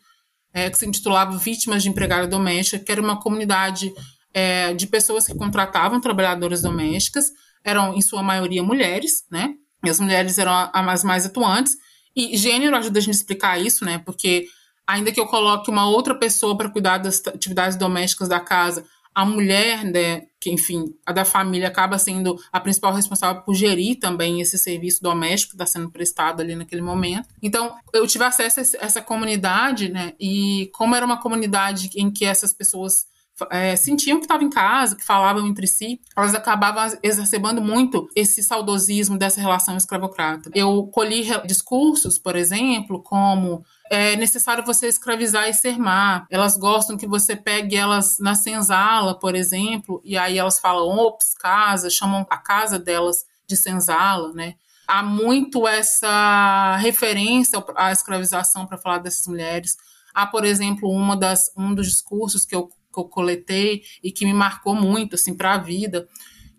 [0.51, 3.93] é, que se intitulava Vítimas de Empregada Doméstica, que era uma comunidade
[4.33, 7.31] é, de pessoas que contratavam trabalhadoras domésticas,
[7.63, 9.55] eram em sua maioria mulheres, né?
[9.83, 11.75] E as mulheres eram as mais atuantes.
[12.15, 13.99] E gênero ajuda a gente a explicar isso, né?
[13.99, 14.47] Porque
[14.85, 19.25] ainda que eu coloque uma outra pessoa para cuidar das atividades domésticas da casa, a
[19.25, 24.39] mulher, né, que enfim, a da família acaba sendo a principal responsável por gerir também
[24.39, 27.27] esse serviço doméstico que está sendo prestado ali naquele momento.
[27.41, 30.13] Então, eu tive acesso a essa comunidade, né?
[30.19, 33.05] E como era uma comunidade em que essas pessoas
[33.51, 38.41] é, sentiam que estavam em casa, que falavam entre si, elas acabavam exacerbando muito esse
[38.43, 40.49] saudosismo dessa relação escravocrata.
[40.53, 46.25] Eu colhi discursos, por exemplo, como é necessário você escravizar e ser má.
[46.29, 51.33] Elas gostam que você pegue elas na senzala, por exemplo, e aí elas falam, ops,
[51.39, 54.55] casa, chamam a casa delas de senzala, né?
[54.87, 59.75] Há muito essa referência à escravização para falar dessas mulheres.
[60.13, 64.25] Há, por exemplo, uma das, um dos discursos que eu que eu coletei e que
[64.25, 66.07] me marcou muito assim para a vida,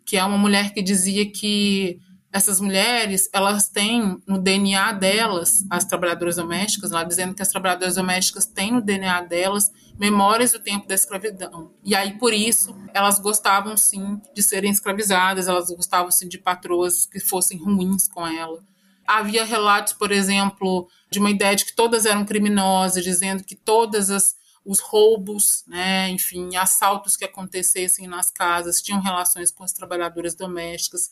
[0.05, 2.01] que é uma mulher que dizia que
[2.33, 7.97] essas mulheres, elas têm no DNA delas, as trabalhadoras domésticas, lá dizendo que as trabalhadoras
[7.97, 11.73] domésticas têm no DNA delas memórias do tempo da escravidão.
[11.85, 17.05] E aí, por isso, elas gostavam sim de serem escravizadas, elas gostavam sim de patroas
[17.05, 18.63] que fossem ruins com ela.
[19.07, 24.09] Havia relatos, por exemplo, de uma ideia de que todas eram criminosas, dizendo que todas
[24.09, 30.35] as os roubos, né, enfim, assaltos que acontecessem nas casas tinham relações com as trabalhadoras
[30.35, 31.11] domésticas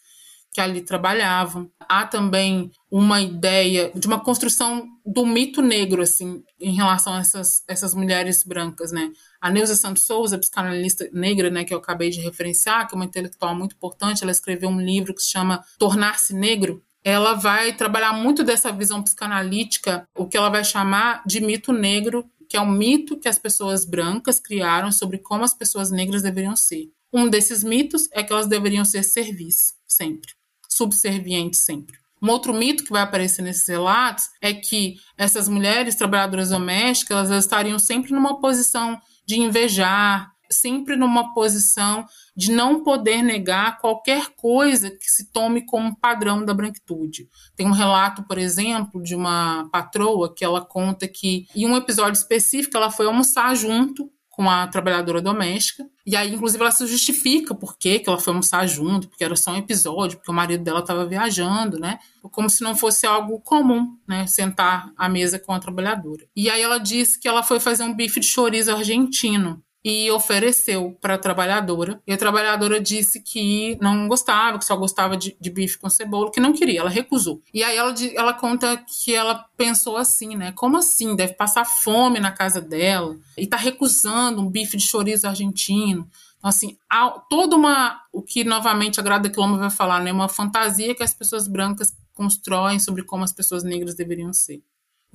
[0.51, 1.71] que ali trabalhavam.
[1.81, 7.63] Há também uma ideia de uma construção do mito negro, assim, em relação a essas,
[7.69, 9.11] essas mulheres brancas, né?
[9.41, 13.05] A Neuza Santos Souza, psicanalista negra, né, que eu acabei de referenciar, que é uma
[13.05, 18.13] intelectual muito importante, ela escreveu um livro que se chama Tornar-se Negro, ela vai trabalhar
[18.13, 22.71] muito dessa visão psicanalítica, o que ela vai chamar de mito negro que é um
[22.71, 26.91] mito que as pessoas brancas criaram sobre como as pessoas negras deveriam ser.
[27.13, 30.33] Um desses mitos é que elas deveriam ser servis, sempre,
[30.69, 31.99] subservientes sempre.
[32.21, 37.45] Um outro mito que vai aparecer nesses relatos é que essas mulheres trabalhadoras domésticas elas
[37.45, 44.91] estariam sempre numa posição de invejar, sempre numa posição de não poder negar qualquer coisa
[44.91, 47.29] que se tome como padrão da branquitude.
[47.57, 52.19] Tem um relato, por exemplo, de uma patroa que ela conta que, em um episódio
[52.19, 55.85] específico, ela foi almoçar junto com a trabalhadora doméstica.
[56.07, 59.51] E aí, inclusive, ela se justifica por que ela foi almoçar junto, porque era só
[59.51, 61.99] um episódio, porque o marido dela estava viajando, né?
[62.23, 64.29] Como se não fosse algo comum, né?
[64.29, 66.25] Sentar à mesa com a trabalhadora.
[66.37, 70.97] E aí ela disse que ela foi fazer um bife de chorizo argentino e ofereceu
[71.01, 72.01] para a trabalhadora.
[72.07, 76.31] E a trabalhadora disse que não gostava, que só gostava de, de, bife com cebola,
[76.31, 77.43] que não queria, ela recusou.
[77.55, 80.53] E aí ela, ela conta que ela pensou assim, né?
[80.53, 81.15] Como assim?
[81.15, 86.09] Deve passar fome na casa dela e tá recusando um bife de chorizo argentino.
[86.39, 88.01] Então, assim, há toda uma.
[88.13, 90.13] O que novamente a Grada Quilombo vai falar, né?
[90.13, 94.63] Uma fantasia que as pessoas brancas constroem sobre como as pessoas negras deveriam ser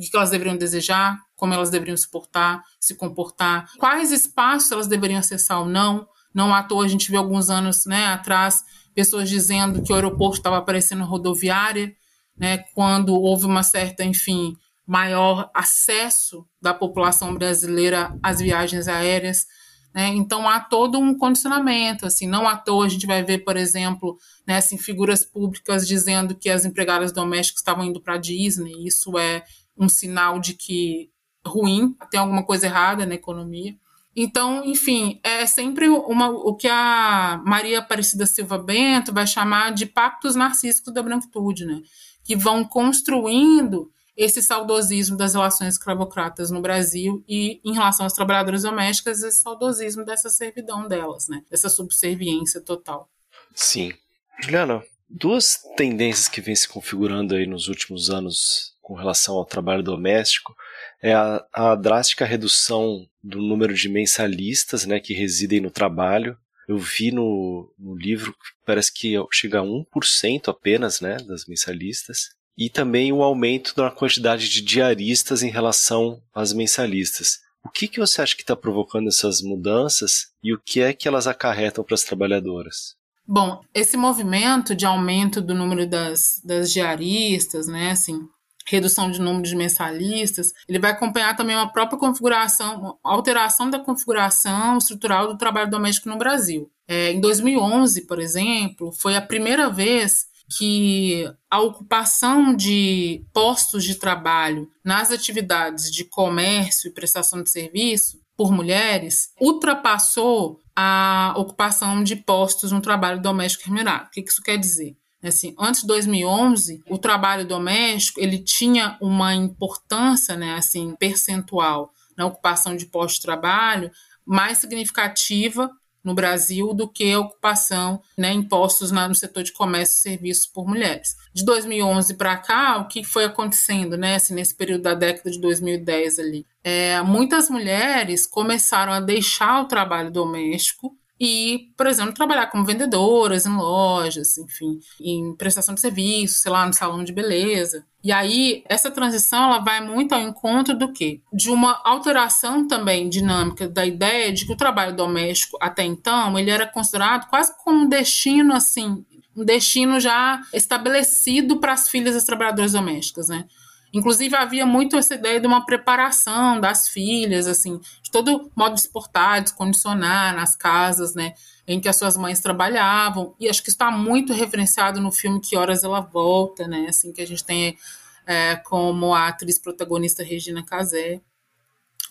[0.08, 4.88] o que elas deveriam desejar, como elas deveriam se portar, se comportar, quais espaços elas
[4.88, 6.08] deveriam acessar ou não.
[6.34, 10.38] Não à toa a gente viu alguns anos né, atrás pessoas dizendo que o aeroporto
[10.38, 11.94] estava aparecendo rodoviária,
[12.38, 19.46] né, quando houve uma certa, enfim, maior acesso da população brasileira às viagens aéreas.
[19.94, 20.08] Né?
[20.10, 24.18] Então há todo um condicionamento, assim, não à toa a gente vai ver, por exemplo,
[24.48, 29.18] né, assim, figuras públicas dizendo que as empregadas domésticas estavam indo para a Disney, isso
[29.18, 29.44] é
[29.78, 31.12] um sinal de que
[31.46, 33.76] ruim, tem alguma coisa errada na economia.
[34.16, 39.86] Então, enfim, é sempre uma, o que a Maria Aparecida Silva Bento vai chamar de
[39.86, 41.82] pactos narcísicos da branquitude, né?
[42.24, 48.62] que vão construindo esse saudosismo das relações escravocratas no Brasil e, em relação às trabalhadoras
[48.62, 51.44] domésticas, esse saudosismo dessa servidão delas, né?
[51.50, 53.10] dessa subserviência total.
[53.56, 53.92] Sim.
[54.40, 59.82] Juliana, duas tendências que vêm se configurando aí nos últimos anos com relação ao trabalho
[59.82, 60.54] doméstico
[61.02, 66.38] é a, a drástica redução do número de mensalistas né, que residem no trabalho.
[66.68, 72.30] Eu vi no, no livro que parece que chega a 1% apenas né, das mensalistas.
[72.58, 77.40] E também o aumento da quantidade de diaristas em relação às mensalistas.
[77.66, 81.08] O que, que você acha que está provocando essas mudanças e o que é que
[81.08, 82.96] elas acarretam para as trabalhadoras?
[83.26, 88.20] Bom, esse movimento de aumento do número das, das diaristas, né, assim,
[88.66, 94.78] redução de número de mensalistas, ele vai acompanhar também uma própria configuração, alteração da configuração
[94.78, 96.70] estrutural do trabalho doméstico no Brasil.
[96.88, 103.96] É, em 2011, por exemplo, foi a primeira vez que a ocupação de postos de
[103.96, 112.16] trabalho nas atividades de comércio e prestação de serviço por mulheres ultrapassou a ocupação de
[112.16, 114.08] postos no trabalho doméstico remunerado.
[114.08, 114.98] O que isso quer dizer?
[115.24, 122.26] Assim, antes de 2011, o trabalho doméstico ele tinha uma importância, né, assim, percentual na
[122.26, 123.92] ocupação de postos de trabalho
[124.26, 125.72] mais significativa
[126.04, 130.68] no Brasil do que a ocupação, né, impostos no setor de comércio e serviços por
[130.68, 131.16] mulheres.
[131.34, 135.40] De 2011 para cá, o que foi acontecendo, né, assim, nesse período da década de
[135.40, 136.46] 2010 ali?
[136.62, 140.96] É, muitas mulheres começaram a deixar o trabalho doméstico
[141.26, 146.66] e, por exemplo, trabalhar como vendedoras em lojas, enfim, em prestação de serviço, sei lá,
[146.68, 147.86] no salão de beleza.
[148.04, 151.22] E aí, essa transição ela vai muito ao encontro do quê?
[151.32, 156.52] De uma alteração também dinâmica da ideia de que o trabalho doméstico, até então, ele
[156.52, 162.26] era considerado quase como um destino, assim, um destino já estabelecido para as filhas das
[162.26, 163.46] trabalhadoras domésticas, né?
[163.94, 168.82] Inclusive, havia muito essa ideia de uma preparação das filhas, assim, de todo modo de
[168.82, 171.36] exportar, de condicionar nas casas, né,
[171.68, 173.36] em que as suas mães trabalhavam.
[173.40, 177.22] E acho que está muito referenciado no filme Que Horas Ela Volta, né, assim, que
[177.22, 177.78] a gente tem
[178.26, 181.22] é, como a atriz protagonista Regina Casé.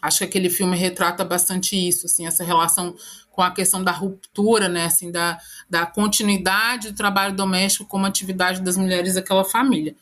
[0.01, 2.95] Acho que aquele filme retrata bastante isso, assim, essa relação
[3.33, 5.37] com a questão da ruptura, né, assim, da,
[5.69, 9.97] da continuidade do trabalho doméstico como atividade das mulheres daquela família.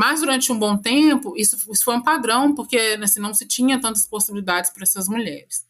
[0.00, 3.46] Mas durante um bom tempo, isso, isso foi um padrão, porque né, assim, não se
[3.46, 5.66] tinha tantas possibilidades para essas mulheres.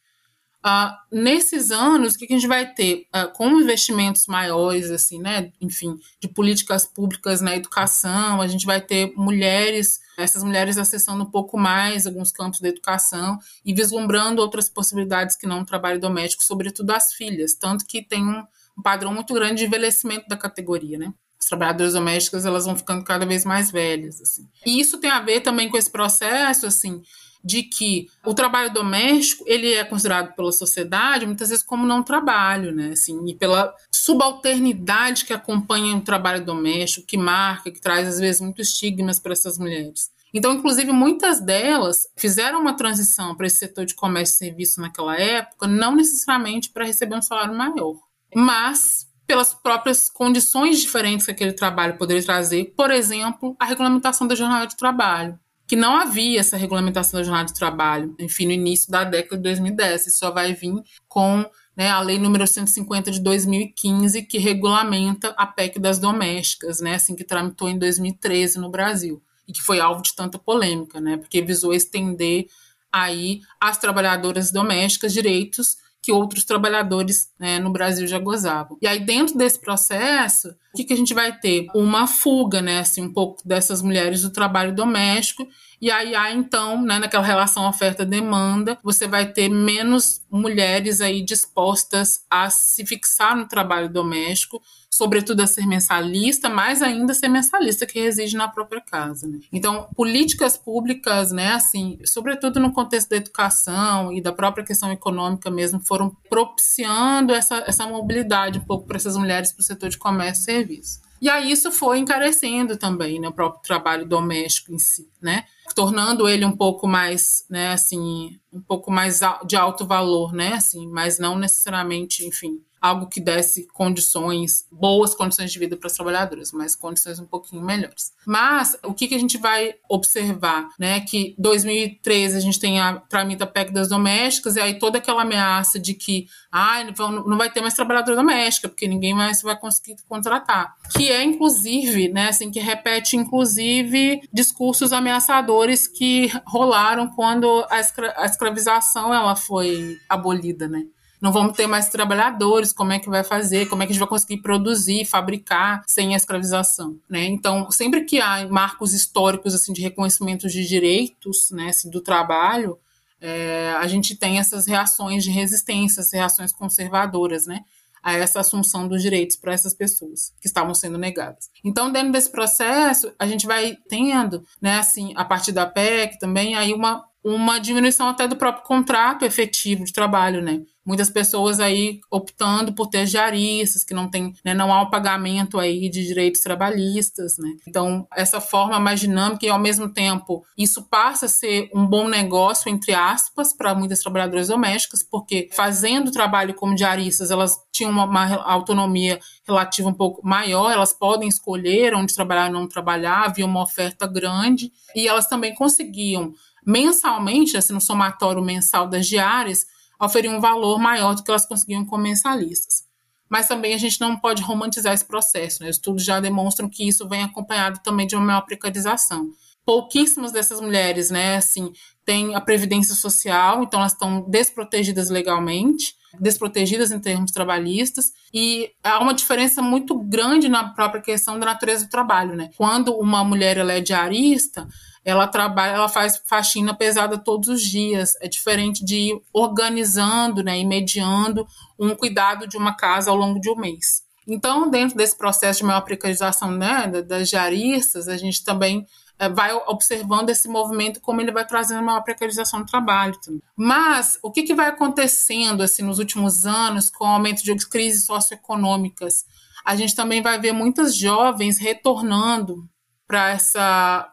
[0.65, 3.09] Uh, nesses anos, o que, que, a gente vai ter?
[3.13, 5.51] Uh, com investimentos maiores, assim, né?
[5.61, 11.31] Enfim, de políticas públicas na educação, a gente vai ter mulheres, essas mulheres acessando um
[11.33, 16.45] pouco mais alguns campos da educação e vislumbrando outras possibilidades que não o trabalho doméstico,
[16.45, 18.45] sobretudo as filhas, tanto que tem um,
[18.79, 21.13] um padrão muito grande de envelhecimento da categoria, né?
[21.41, 24.47] As trabalhadoras domésticas elas vão ficando cada vez mais velhas assim.
[24.67, 27.03] E isso tem a ver também com esse processo assim
[27.43, 32.73] de que o trabalho doméstico ele é considerado pela sociedade muitas vezes como não trabalho,
[32.73, 32.91] né?
[32.93, 38.41] Assim, e pela subalternidade que acompanha o trabalho doméstico, que marca, que traz às vezes
[38.41, 40.11] muitos estigmas para essas mulheres.
[40.33, 45.17] Então, inclusive, muitas delas fizeram uma transição para esse setor de comércio e serviço naquela
[45.17, 47.97] época, não necessariamente para receber um salário maior,
[48.35, 54.35] mas pelas próprias condições diferentes que aquele trabalho poderia trazer, por exemplo, a regulamentação da
[54.35, 58.91] jornada de trabalho, que não havia essa regulamentação da jornada de trabalho, enfim, no início
[58.91, 60.75] da década de 2010, isso só vai vir
[61.07, 66.97] com né, a lei número 150 de 2015, que regulamenta a PEC das domésticas, né,
[66.97, 71.17] assim que tramitou em 2013 no Brasil, e que foi alvo de tanta polêmica, né,
[71.19, 72.49] porque visou estender
[72.93, 78.79] aí às trabalhadoras domésticas direitos que outros trabalhadores né, no Brasil já gozavam.
[78.81, 81.67] E aí, dentro desse processo, o que, que a gente vai ter?
[81.75, 85.47] Uma fuga, né, assim, um pouco dessas mulheres do trabalho doméstico
[85.81, 92.21] e aí há então, né, naquela relação oferta-demanda, você vai ter menos mulheres aí dispostas
[92.29, 94.61] a se fixar no trabalho doméstico,
[95.01, 99.27] sobretudo a ser mensalista, mais ainda ser mensalista que reside na própria casa.
[99.27, 99.39] Né?
[99.51, 105.51] Então, políticas públicas, né, assim, sobretudo no contexto da educação e da própria questão econômica
[105.51, 109.97] mesmo, foram propiciando essa, essa mobilidade um pouco para essas mulheres para o setor de
[109.97, 111.01] comércio e serviço.
[111.19, 115.45] E aí isso foi encarecendo também né, o próprio trabalho doméstico em si, né?
[115.75, 120.87] Tornando ele um pouco mais, né, assim, um pouco mais de alto valor, né, assim,
[120.89, 126.51] mas não necessariamente, enfim, algo que desse condições, boas condições de vida para os trabalhadores,
[126.53, 128.13] mas condições um pouquinho melhores.
[128.27, 131.01] Mas o que, que a gente vai observar, né?
[131.01, 135.79] Que 2013 a gente tem a tramita PEC das domésticas e aí toda aquela ameaça
[135.79, 136.83] de que ah,
[137.27, 140.75] não vai ter mais trabalhadora doméstica, porque ninguém mais vai conseguir contratar.
[140.97, 148.15] Que é, inclusive, né, assim, que repete, inclusive, discursos ameaçadores que rolaram quando a, escra
[148.17, 150.85] a escravização ela foi abolida, né?
[151.21, 154.01] não vamos ter mais trabalhadores, como é que vai fazer, como é que a gente
[154.01, 157.27] vai conseguir produzir, fabricar sem a escravização, né?
[157.27, 162.79] Então, sempre que há marcos históricos assim de reconhecimento de direitos, né, assim, do trabalho,
[163.21, 167.61] é, a gente tem essas reações de resistência, essas reações conservadoras, né?
[168.03, 171.51] A essa assunção dos direitos para essas pessoas que estavam sendo negadas.
[171.65, 176.55] Então, dentro desse processo, a gente vai tendo, né, assim, a partir da PEC também,
[176.55, 180.63] aí uma uma diminuição até do próprio contrato efetivo de trabalho, né?
[180.85, 185.59] Muitas pessoas aí optando por ter diaristas, que não tem, né, não há um pagamento
[185.59, 187.51] aí de direitos trabalhistas, né?
[187.69, 192.09] Então, essa forma mais dinâmica e ao mesmo tempo isso passa a ser um bom
[192.09, 197.91] negócio entre aspas para muitas trabalhadoras domésticas, porque fazendo o trabalho como diaristas, elas tinham
[197.91, 203.27] uma, uma autonomia relativa um pouco maior, elas podem escolher onde trabalhar ou não trabalhar,
[203.27, 206.33] havia uma oferta grande e elas também conseguiam
[206.67, 209.67] mensalmente, assim, no somatório mensal das diárias,
[210.01, 212.85] oferir um valor maior do que elas conseguiam com mensalistas.
[213.29, 215.63] Mas também a gente não pode romantizar esse processo.
[215.63, 215.71] Né?
[215.71, 219.31] Os estudos já demonstram que isso vem acompanhado também de uma maior precarização.
[219.65, 221.71] Pouquíssimas dessas mulheres, né, assim,
[222.05, 228.99] têm a previdência social, então elas estão desprotegidas legalmente, desprotegidas em termos trabalhistas, e há
[228.99, 232.51] uma diferença muito grande na própria questão da natureza do trabalho, né?
[232.57, 234.67] Quando uma mulher ela é diarista,
[235.05, 238.13] ela trabalha, ela faz faxina pesada todos os dias.
[238.21, 241.47] É diferente de ir organizando, né, e mediando
[241.79, 244.03] um cuidado de uma casa ao longo de um mês.
[244.29, 248.87] Então, dentro desse processo de maior precarização né, das diaristas, a gente também
[249.19, 253.43] é, vai observando esse movimento como ele vai trazendo maior precarização do trabalho também.
[253.57, 258.07] Mas o que, que vai acontecendo assim nos últimos anos com o aumento de crises
[258.07, 259.25] socioeconômicas?
[259.65, 262.69] A gente também vai ver muitas jovens retornando
[263.07, 264.11] para essa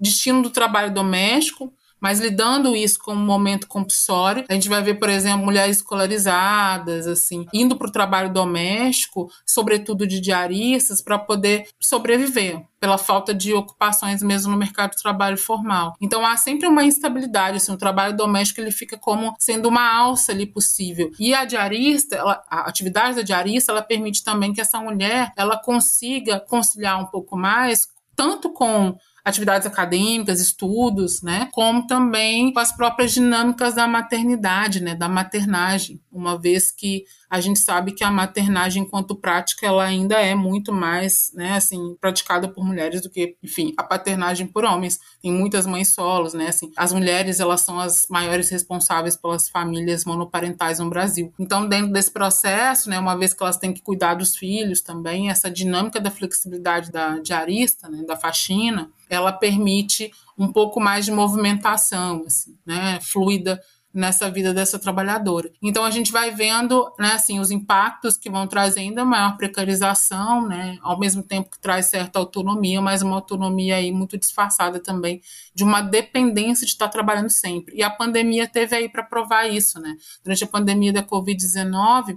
[0.00, 4.44] destino do trabalho doméstico, mas lidando isso com um momento compulsório.
[4.48, 10.06] A gente vai ver, por exemplo, mulheres escolarizadas, assim, indo para o trabalho doméstico, sobretudo
[10.06, 15.94] de diaristas, para poder sobreviver, pela falta de ocupações mesmo no mercado de trabalho formal.
[16.00, 20.32] Então há sempre uma instabilidade, assim, o trabalho doméstico ele fica como sendo uma alça
[20.32, 21.10] ali possível.
[21.18, 25.56] E a diarista, ela, a atividade da diarista, ela permite também que essa mulher ela
[25.56, 27.88] consiga conciliar um pouco mais
[28.18, 28.96] tanto com
[29.28, 31.48] atividades acadêmicas, estudos, né?
[31.52, 34.94] Como também com as próprias dinâmicas da maternidade, né?
[34.94, 40.16] Da maternagem, uma vez que a gente sabe que a maternagem, enquanto prática, ela ainda
[40.16, 44.98] é muito mais, né, assim, praticada por mulheres do que, enfim, a paternagem por homens.
[45.20, 50.04] Tem muitas mães solos, né, assim, as mulheres, elas são as maiores responsáveis pelas famílias
[50.04, 51.32] monoparentais no Brasil.
[51.38, 55.30] Então, dentro desse processo, né, uma vez que elas têm que cuidar dos filhos também,
[55.30, 61.10] essa dinâmica da flexibilidade da diarista, né, da faxina, ela permite um pouco mais de
[61.10, 63.60] movimentação, assim, né, fluida
[63.98, 65.50] nessa vida dessa trabalhadora.
[65.60, 70.46] Então a gente vai vendo, né, assim, os impactos que vão trazendo a maior precarização,
[70.46, 75.20] né, ao mesmo tempo que traz certa autonomia, mas uma autonomia aí muito disfarçada também
[75.52, 77.74] de uma dependência de estar trabalhando sempre.
[77.74, 79.96] E a pandemia teve aí para provar isso, né?
[80.22, 82.16] Durante a pandemia da COVID-19,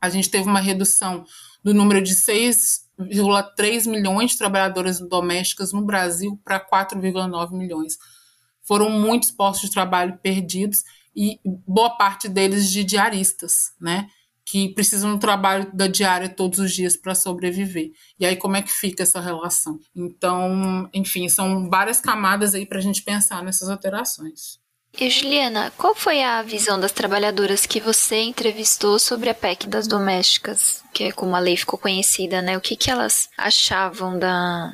[0.00, 1.24] a gente teve uma redução
[1.64, 7.98] do número de 6,3 milhões de trabalhadoras domésticas no Brasil para 4,9 milhões
[8.62, 10.82] foram muitos postos de trabalho perdidos
[11.14, 14.08] e boa parte deles de diaristas, né?
[14.44, 17.90] Que precisam do trabalho da diária todos os dias para sobreviver.
[18.18, 19.78] E aí, como é que fica essa relação?
[19.94, 24.60] Então, enfim, são várias camadas aí para a gente pensar nessas alterações.
[24.98, 29.86] E Juliana, qual foi a visão das trabalhadoras que você entrevistou sobre a PEC das
[29.86, 32.58] domésticas, que é como a lei ficou conhecida, né?
[32.58, 34.70] O que, que elas achavam da,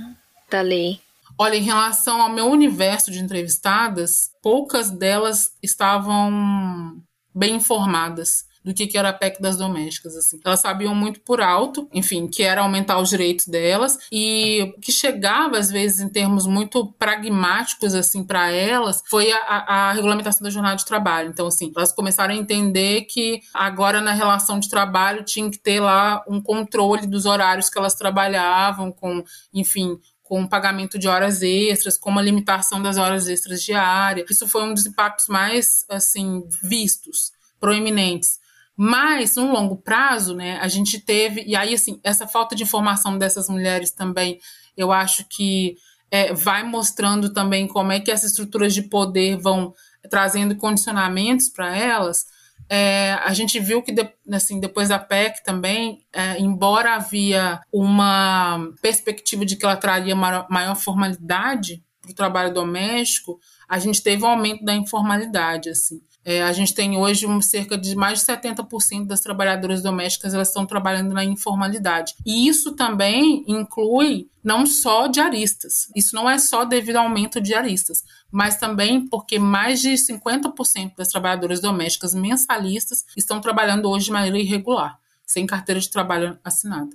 [0.51, 1.01] da lei?
[1.39, 7.01] Olha, em relação ao meu universo de entrevistadas, poucas delas estavam
[7.33, 10.17] bem informadas do que, que era a PEC das domésticas.
[10.17, 10.41] Assim.
[10.45, 14.93] Elas sabiam muito por alto, enfim, que era aumentar os direitos delas e o que
[14.93, 20.51] chegava às vezes em termos muito pragmáticos assim para elas foi a, a, regulamentação da
[20.51, 21.31] jornada de trabalho.
[21.31, 25.81] Então, assim, elas começaram a entender que agora na relação de trabalho tinha que ter
[25.81, 29.23] lá um controle dos horários que elas trabalhavam, com,
[29.55, 34.31] enfim, com pagamento de horas extras, com uma limitação das horas extras diárias.
[34.31, 38.39] Isso foi um dos impactos mais, assim, vistos, proeminentes.
[38.77, 43.17] Mas, no longo prazo, né, a gente teve, e aí, assim, essa falta de informação
[43.17, 44.39] dessas mulheres também,
[44.77, 45.77] eu acho que
[46.11, 49.75] é, vai mostrando também como é que essas estruturas de poder vão
[50.11, 52.27] trazendo condicionamentos para elas,
[52.69, 58.71] é, a gente viu que de, assim, depois da PEC também, é, embora havia uma
[58.83, 63.39] perspectiva de que ela traria maior, maior formalidade para o trabalho doméstico,
[63.69, 65.71] a gente teve um aumento da informalidade.
[65.71, 66.01] Assim.
[66.29, 70.49] É, a gente tem hoje um, cerca de mais de 70% das trabalhadoras domésticas elas
[70.49, 72.15] estão trabalhando na informalidade.
[72.27, 75.91] E isso também inclui não só diaristas.
[75.97, 80.97] Isso não é só devido ao aumento de diaristas, mas também porque mais de 50%
[80.97, 86.95] das trabalhadoras domésticas mensalistas estão trabalhando hoje de maneira irregular, sem carteira de trabalho assinada.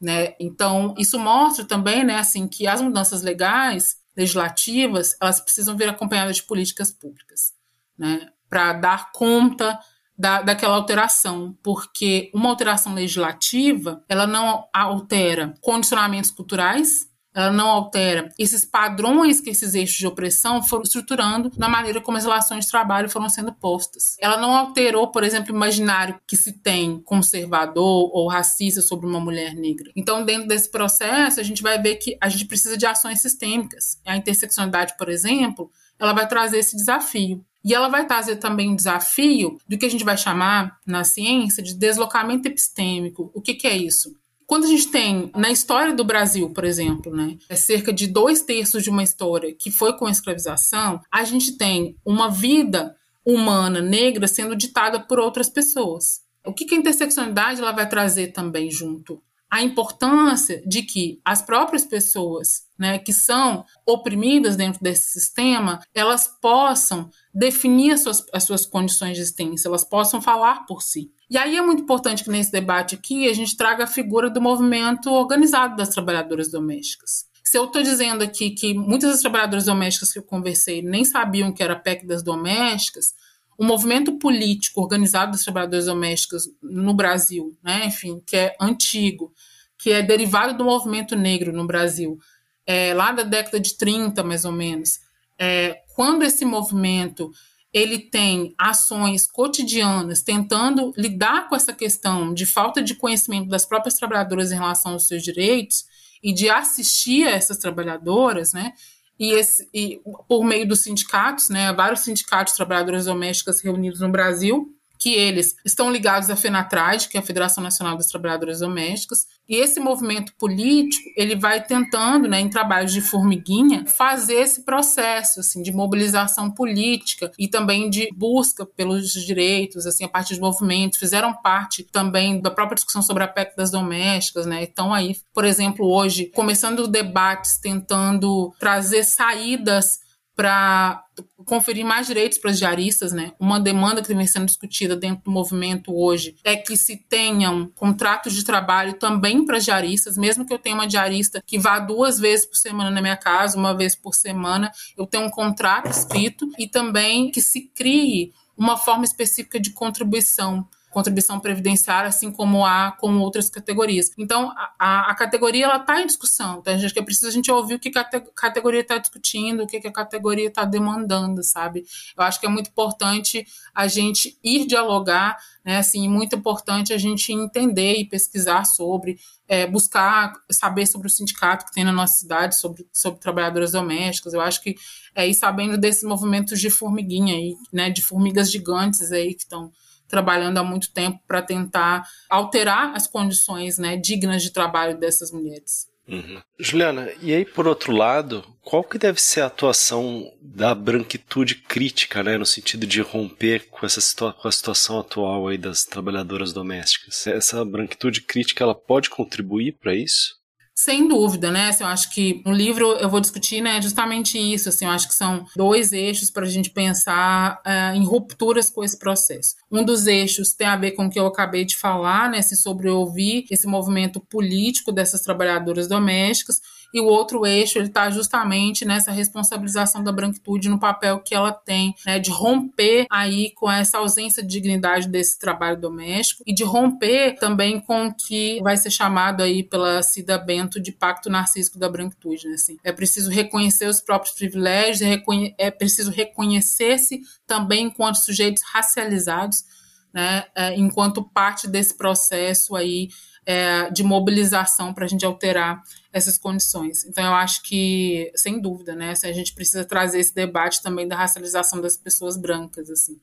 [0.00, 0.36] Né?
[0.38, 6.36] Então, isso mostra também né, assim, que as mudanças legais legislativas, elas precisam vir acompanhadas
[6.36, 7.52] de políticas públicas,
[7.98, 9.78] né, para dar conta
[10.16, 18.28] da, daquela alteração, porque uma alteração legislativa, ela não altera condicionamentos culturais, ela não altera
[18.36, 22.70] esses padrões que esses eixos de opressão foram estruturando na maneira como as relações de
[22.70, 24.16] trabalho foram sendo postas.
[24.20, 29.20] Ela não alterou, por exemplo, o imaginário que se tem conservador ou racista sobre uma
[29.20, 29.92] mulher negra.
[29.94, 34.00] Então, dentro desse processo, a gente vai ver que a gente precisa de ações sistêmicas.
[34.04, 37.44] A interseccionalidade, por exemplo, ela vai trazer esse desafio.
[37.64, 41.62] E ela vai trazer também um desafio do que a gente vai chamar na ciência
[41.62, 43.30] de deslocamento epistêmico.
[43.34, 44.14] O que, que é isso?
[44.46, 48.40] Quando a gente tem, na história do Brasil, por exemplo, né, é cerca de dois
[48.40, 53.82] terços de uma história que foi com a escravização, a gente tem uma vida humana
[53.82, 56.22] negra sendo ditada por outras pessoas.
[56.46, 59.22] O que, que a interseccionalidade ela vai trazer também junto?
[59.50, 66.26] A importância de que as próprias pessoas né, que são oprimidas dentro desse sistema, elas
[66.40, 71.12] possam definir as suas, as suas condições de existência, elas possam falar por si.
[71.30, 74.42] E aí é muito importante que nesse debate aqui a gente traga a figura do
[74.42, 77.28] movimento organizado das trabalhadoras domésticas.
[77.44, 81.52] Se eu estou dizendo aqui que muitas das trabalhadoras domésticas que eu conversei nem sabiam
[81.52, 83.14] que era a PEC das domésticas,
[83.56, 89.32] o movimento político organizado das trabalhadoras domésticas no Brasil, né, enfim, que é antigo,
[89.78, 92.18] que é derivado do movimento negro no Brasil,
[92.66, 94.98] é, lá da década de 30, mais ou menos,
[95.38, 97.30] é, quando esse movimento
[97.72, 103.94] ele tem ações cotidianas tentando lidar com essa questão de falta de conhecimento das próprias
[103.94, 105.84] trabalhadoras em relação aos seus direitos
[106.22, 108.72] e de assistir a essas trabalhadoras, né?
[109.18, 111.72] E, esse, e por meio dos sindicatos, né?
[111.72, 117.16] Vários sindicatos de trabalhadoras domésticas reunidos no Brasil, que eles estão ligados à FENATRAD, que
[117.16, 122.40] é a Federação Nacional das Trabalhadoras Domésticas, e esse movimento político, ele vai tentando, né,
[122.40, 128.66] em trabalhos de formiguinha, fazer esse processo, assim, de mobilização política e também de busca
[128.66, 133.28] pelos direitos, assim, a partir de movimentos, fizeram parte também da própria discussão sobre a
[133.28, 140.00] PEC das domésticas, né, então aí, por exemplo, hoje, começando debates, tentando trazer saídas
[140.36, 141.02] para
[141.44, 143.32] conferir mais direitos para as diaristas, né?
[143.38, 148.34] Uma demanda que vem sendo discutida dentro do movimento hoje é que se tenham contratos
[148.34, 152.46] de trabalho também para diaristas, mesmo que eu tenha uma diarista que vá duas vezes
[152.46, 156.68] por semana na minha casa, uma vez por semana, eu tenho um contrato escrito e
[156.68, 163.18] também que se crie uma forma específica de contribuição contribuição previdenciária, assim como há com
[163.18, 164.10] outras categorias.
[164.16, 166.58] Então, a, a categoria ela está em discussão.
[166.58, 169.66] Então, a gente é preciso a gente ouvir o que a categoria está discutindo, o
[169.66, 171.84] que a categoria está demandando, sabe?
[172.16, 175.78] Eu acho que é muito importante a gente ir dialogar, né?
[175.78, 181.66] Assim, muito importante a gente entender e pesquisar sobre, é, buscar saber sobre o sindicato
[181.66, 184.32] que tem na nossa cidade, sobre, sobre trabalhadoras domésticas.
[184.32, 184.74] Eu acho que
[185.14, 187.90] é ir sabendo desses movimentos de formiguinha aí, né?
[187.90, 189.70] De formigas gigantes aí que estão
[190.08, 195.88] trabalhando há muito tempo para tentar alterar as condições né, dignas de trabalho dessas mulheres.
[196.08, 196.40] Uhum.
[196.58, 202.22] Juliana, e aí por outro lado, qual que deve ser a atuação da branquitude crítica,
[202.22, 206.50] né, no sentido de romper com essa situa com a situação atual aí das trabalhadoras
[206.50, 207.26] domésticas?
[207.26, 210.37] Essa branquitude crítica ela pode contribuir para isso?
[210.80, 211.70] Sem dúvida, né?
[211.70, 214.68] Assim, eu acho que no livro eu vou discutir né, justamente isso.
[214.68, 218.84] Assim, eu acho que são dois eixos para a gente pensar uh, em rupturas com
[218.84, 219.56] esse processo.
[219.72, 222.38] Um dos eixos tem a ver com o que eu acabei de falar, né?
[222.38, 226.60] Assim, sobre ouvir esse movimento político dessas trabalhadoras domésticas
[226.92, 231.52] e o outro eixo ele está justamente nessa responsabilização da branquitude no papel que ela
[231.52, 236.64] tem, né, de romper aí com essa ausência de dignidade desse trabalho doméstico e de
[236.64, 241.78] romper também com o que vai ser chamado aí pela Cida Bento de pacto narcísico
[241.78, 242.76] da branquitude, né, assim.
[242.82, 245.22] É preciso reconhecer os próprios privilégios, é,
[245.58, 249.64] é preciso reconhecer-se também enquanto sujeitos racializados,
[250.12, 253.08] né, é, enquanto parte desse processo aí
[253.48, 257.04] é, de mobilização para a gente alterar essas condições.
[257.04, 261.16] Então, eu acho que, sem dúvida, né, a gente precisa trazer esse debate também da
[261.16, 263.18] racialização das pessoas brancas, assim,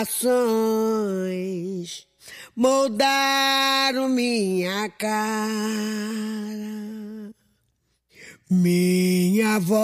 [0.00, 1.90] Nações
[2.56, 5.10] moldaram minha cara,
[8.50, 9.82] minha voz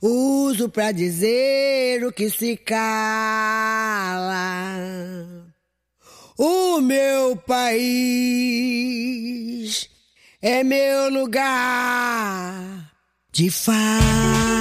[0.00, 2.78] uso pra dizer o que se cala.
[6.38, 8.38] O meu país
[10.40, 12.92] é meu lugar
[13.32, 14.57] de fala.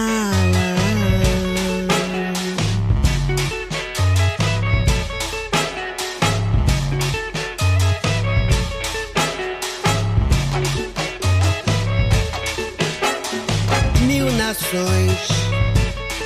[14.58, 15.30] Gerações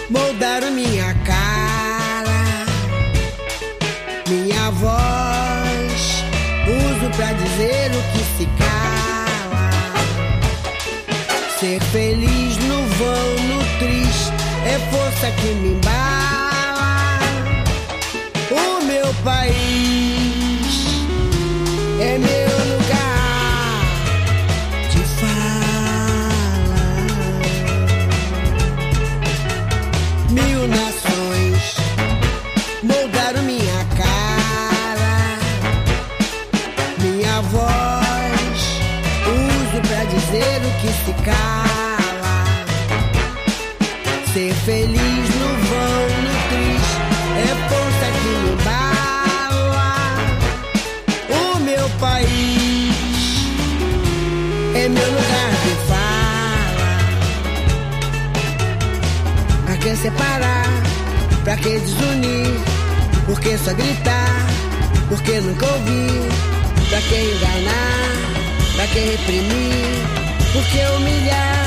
[0.09, 2.65] moldaram minha cara,
[4.27, 6.21] minha voz.
[6.67, 9.69] Uso pra dizer o que se cala.
[11.59, 14.33] Ser feliz no vão, no triste,
[14.65, 17.19] é força que me embala.
[18.51, 19.70] O meu país
[59.95, 60.67] separar?
[61.43, 62.59] Pra que desunir?
[63.25, 64.47] Por que só gritar?
[65.09, 66.29] Por que nunca ouvir?
[66.89, 68.11] Pra que enganar?
[68.75, 70.05] Pra que reprimir?
[70.53, 71.65] Por que humilhar?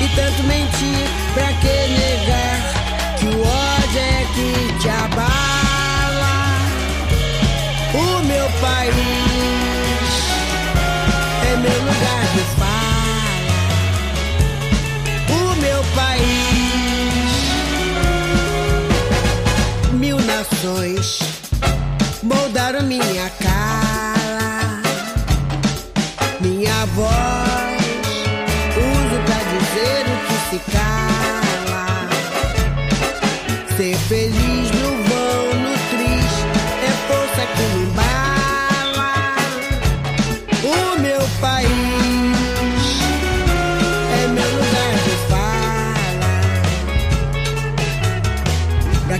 [0.00, 1.08] E tanto mentir?
[1.34, 2.60] Pra que negar?
[3.18, 6.36] Que o ódio é que te abala.
[7.94, 8.92] O meu país
[11.50, 12.71] é meu lugar de fala.
[20.42, 21.20] Nações
[22.20, 24.82] moldaram minha cara,
[26.40, 27.82] minha voz.
[28.76, 31.86] Uso pra dizer o que se cala.
[33.76, 36.44] Ser feliz no vão, no triste,
[36.82, 39.12] é força que me embala.
[40.64, 42.86] O meu país
[44.18, 46.42] é meu lugar de fala.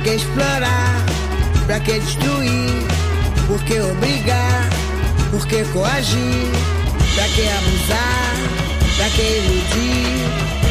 [0.03, 1.02] Que explorar?
[1.85, 2.87] Que destruir?
[3.49, 4.71] Por que obrigar?
[5.33, 6.49] Por que coagir?
[7.15, 8.37] Pra que abusar?
[8.97, 10.27] Pra que iludir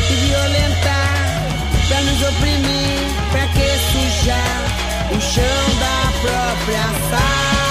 [0.09, 1.49] e violentar?
[1.89, 2.99] Pra nos oprimir?
[3.31, 4.63] Pra que sujar
[5.11, 7.70] o chão da própria sala?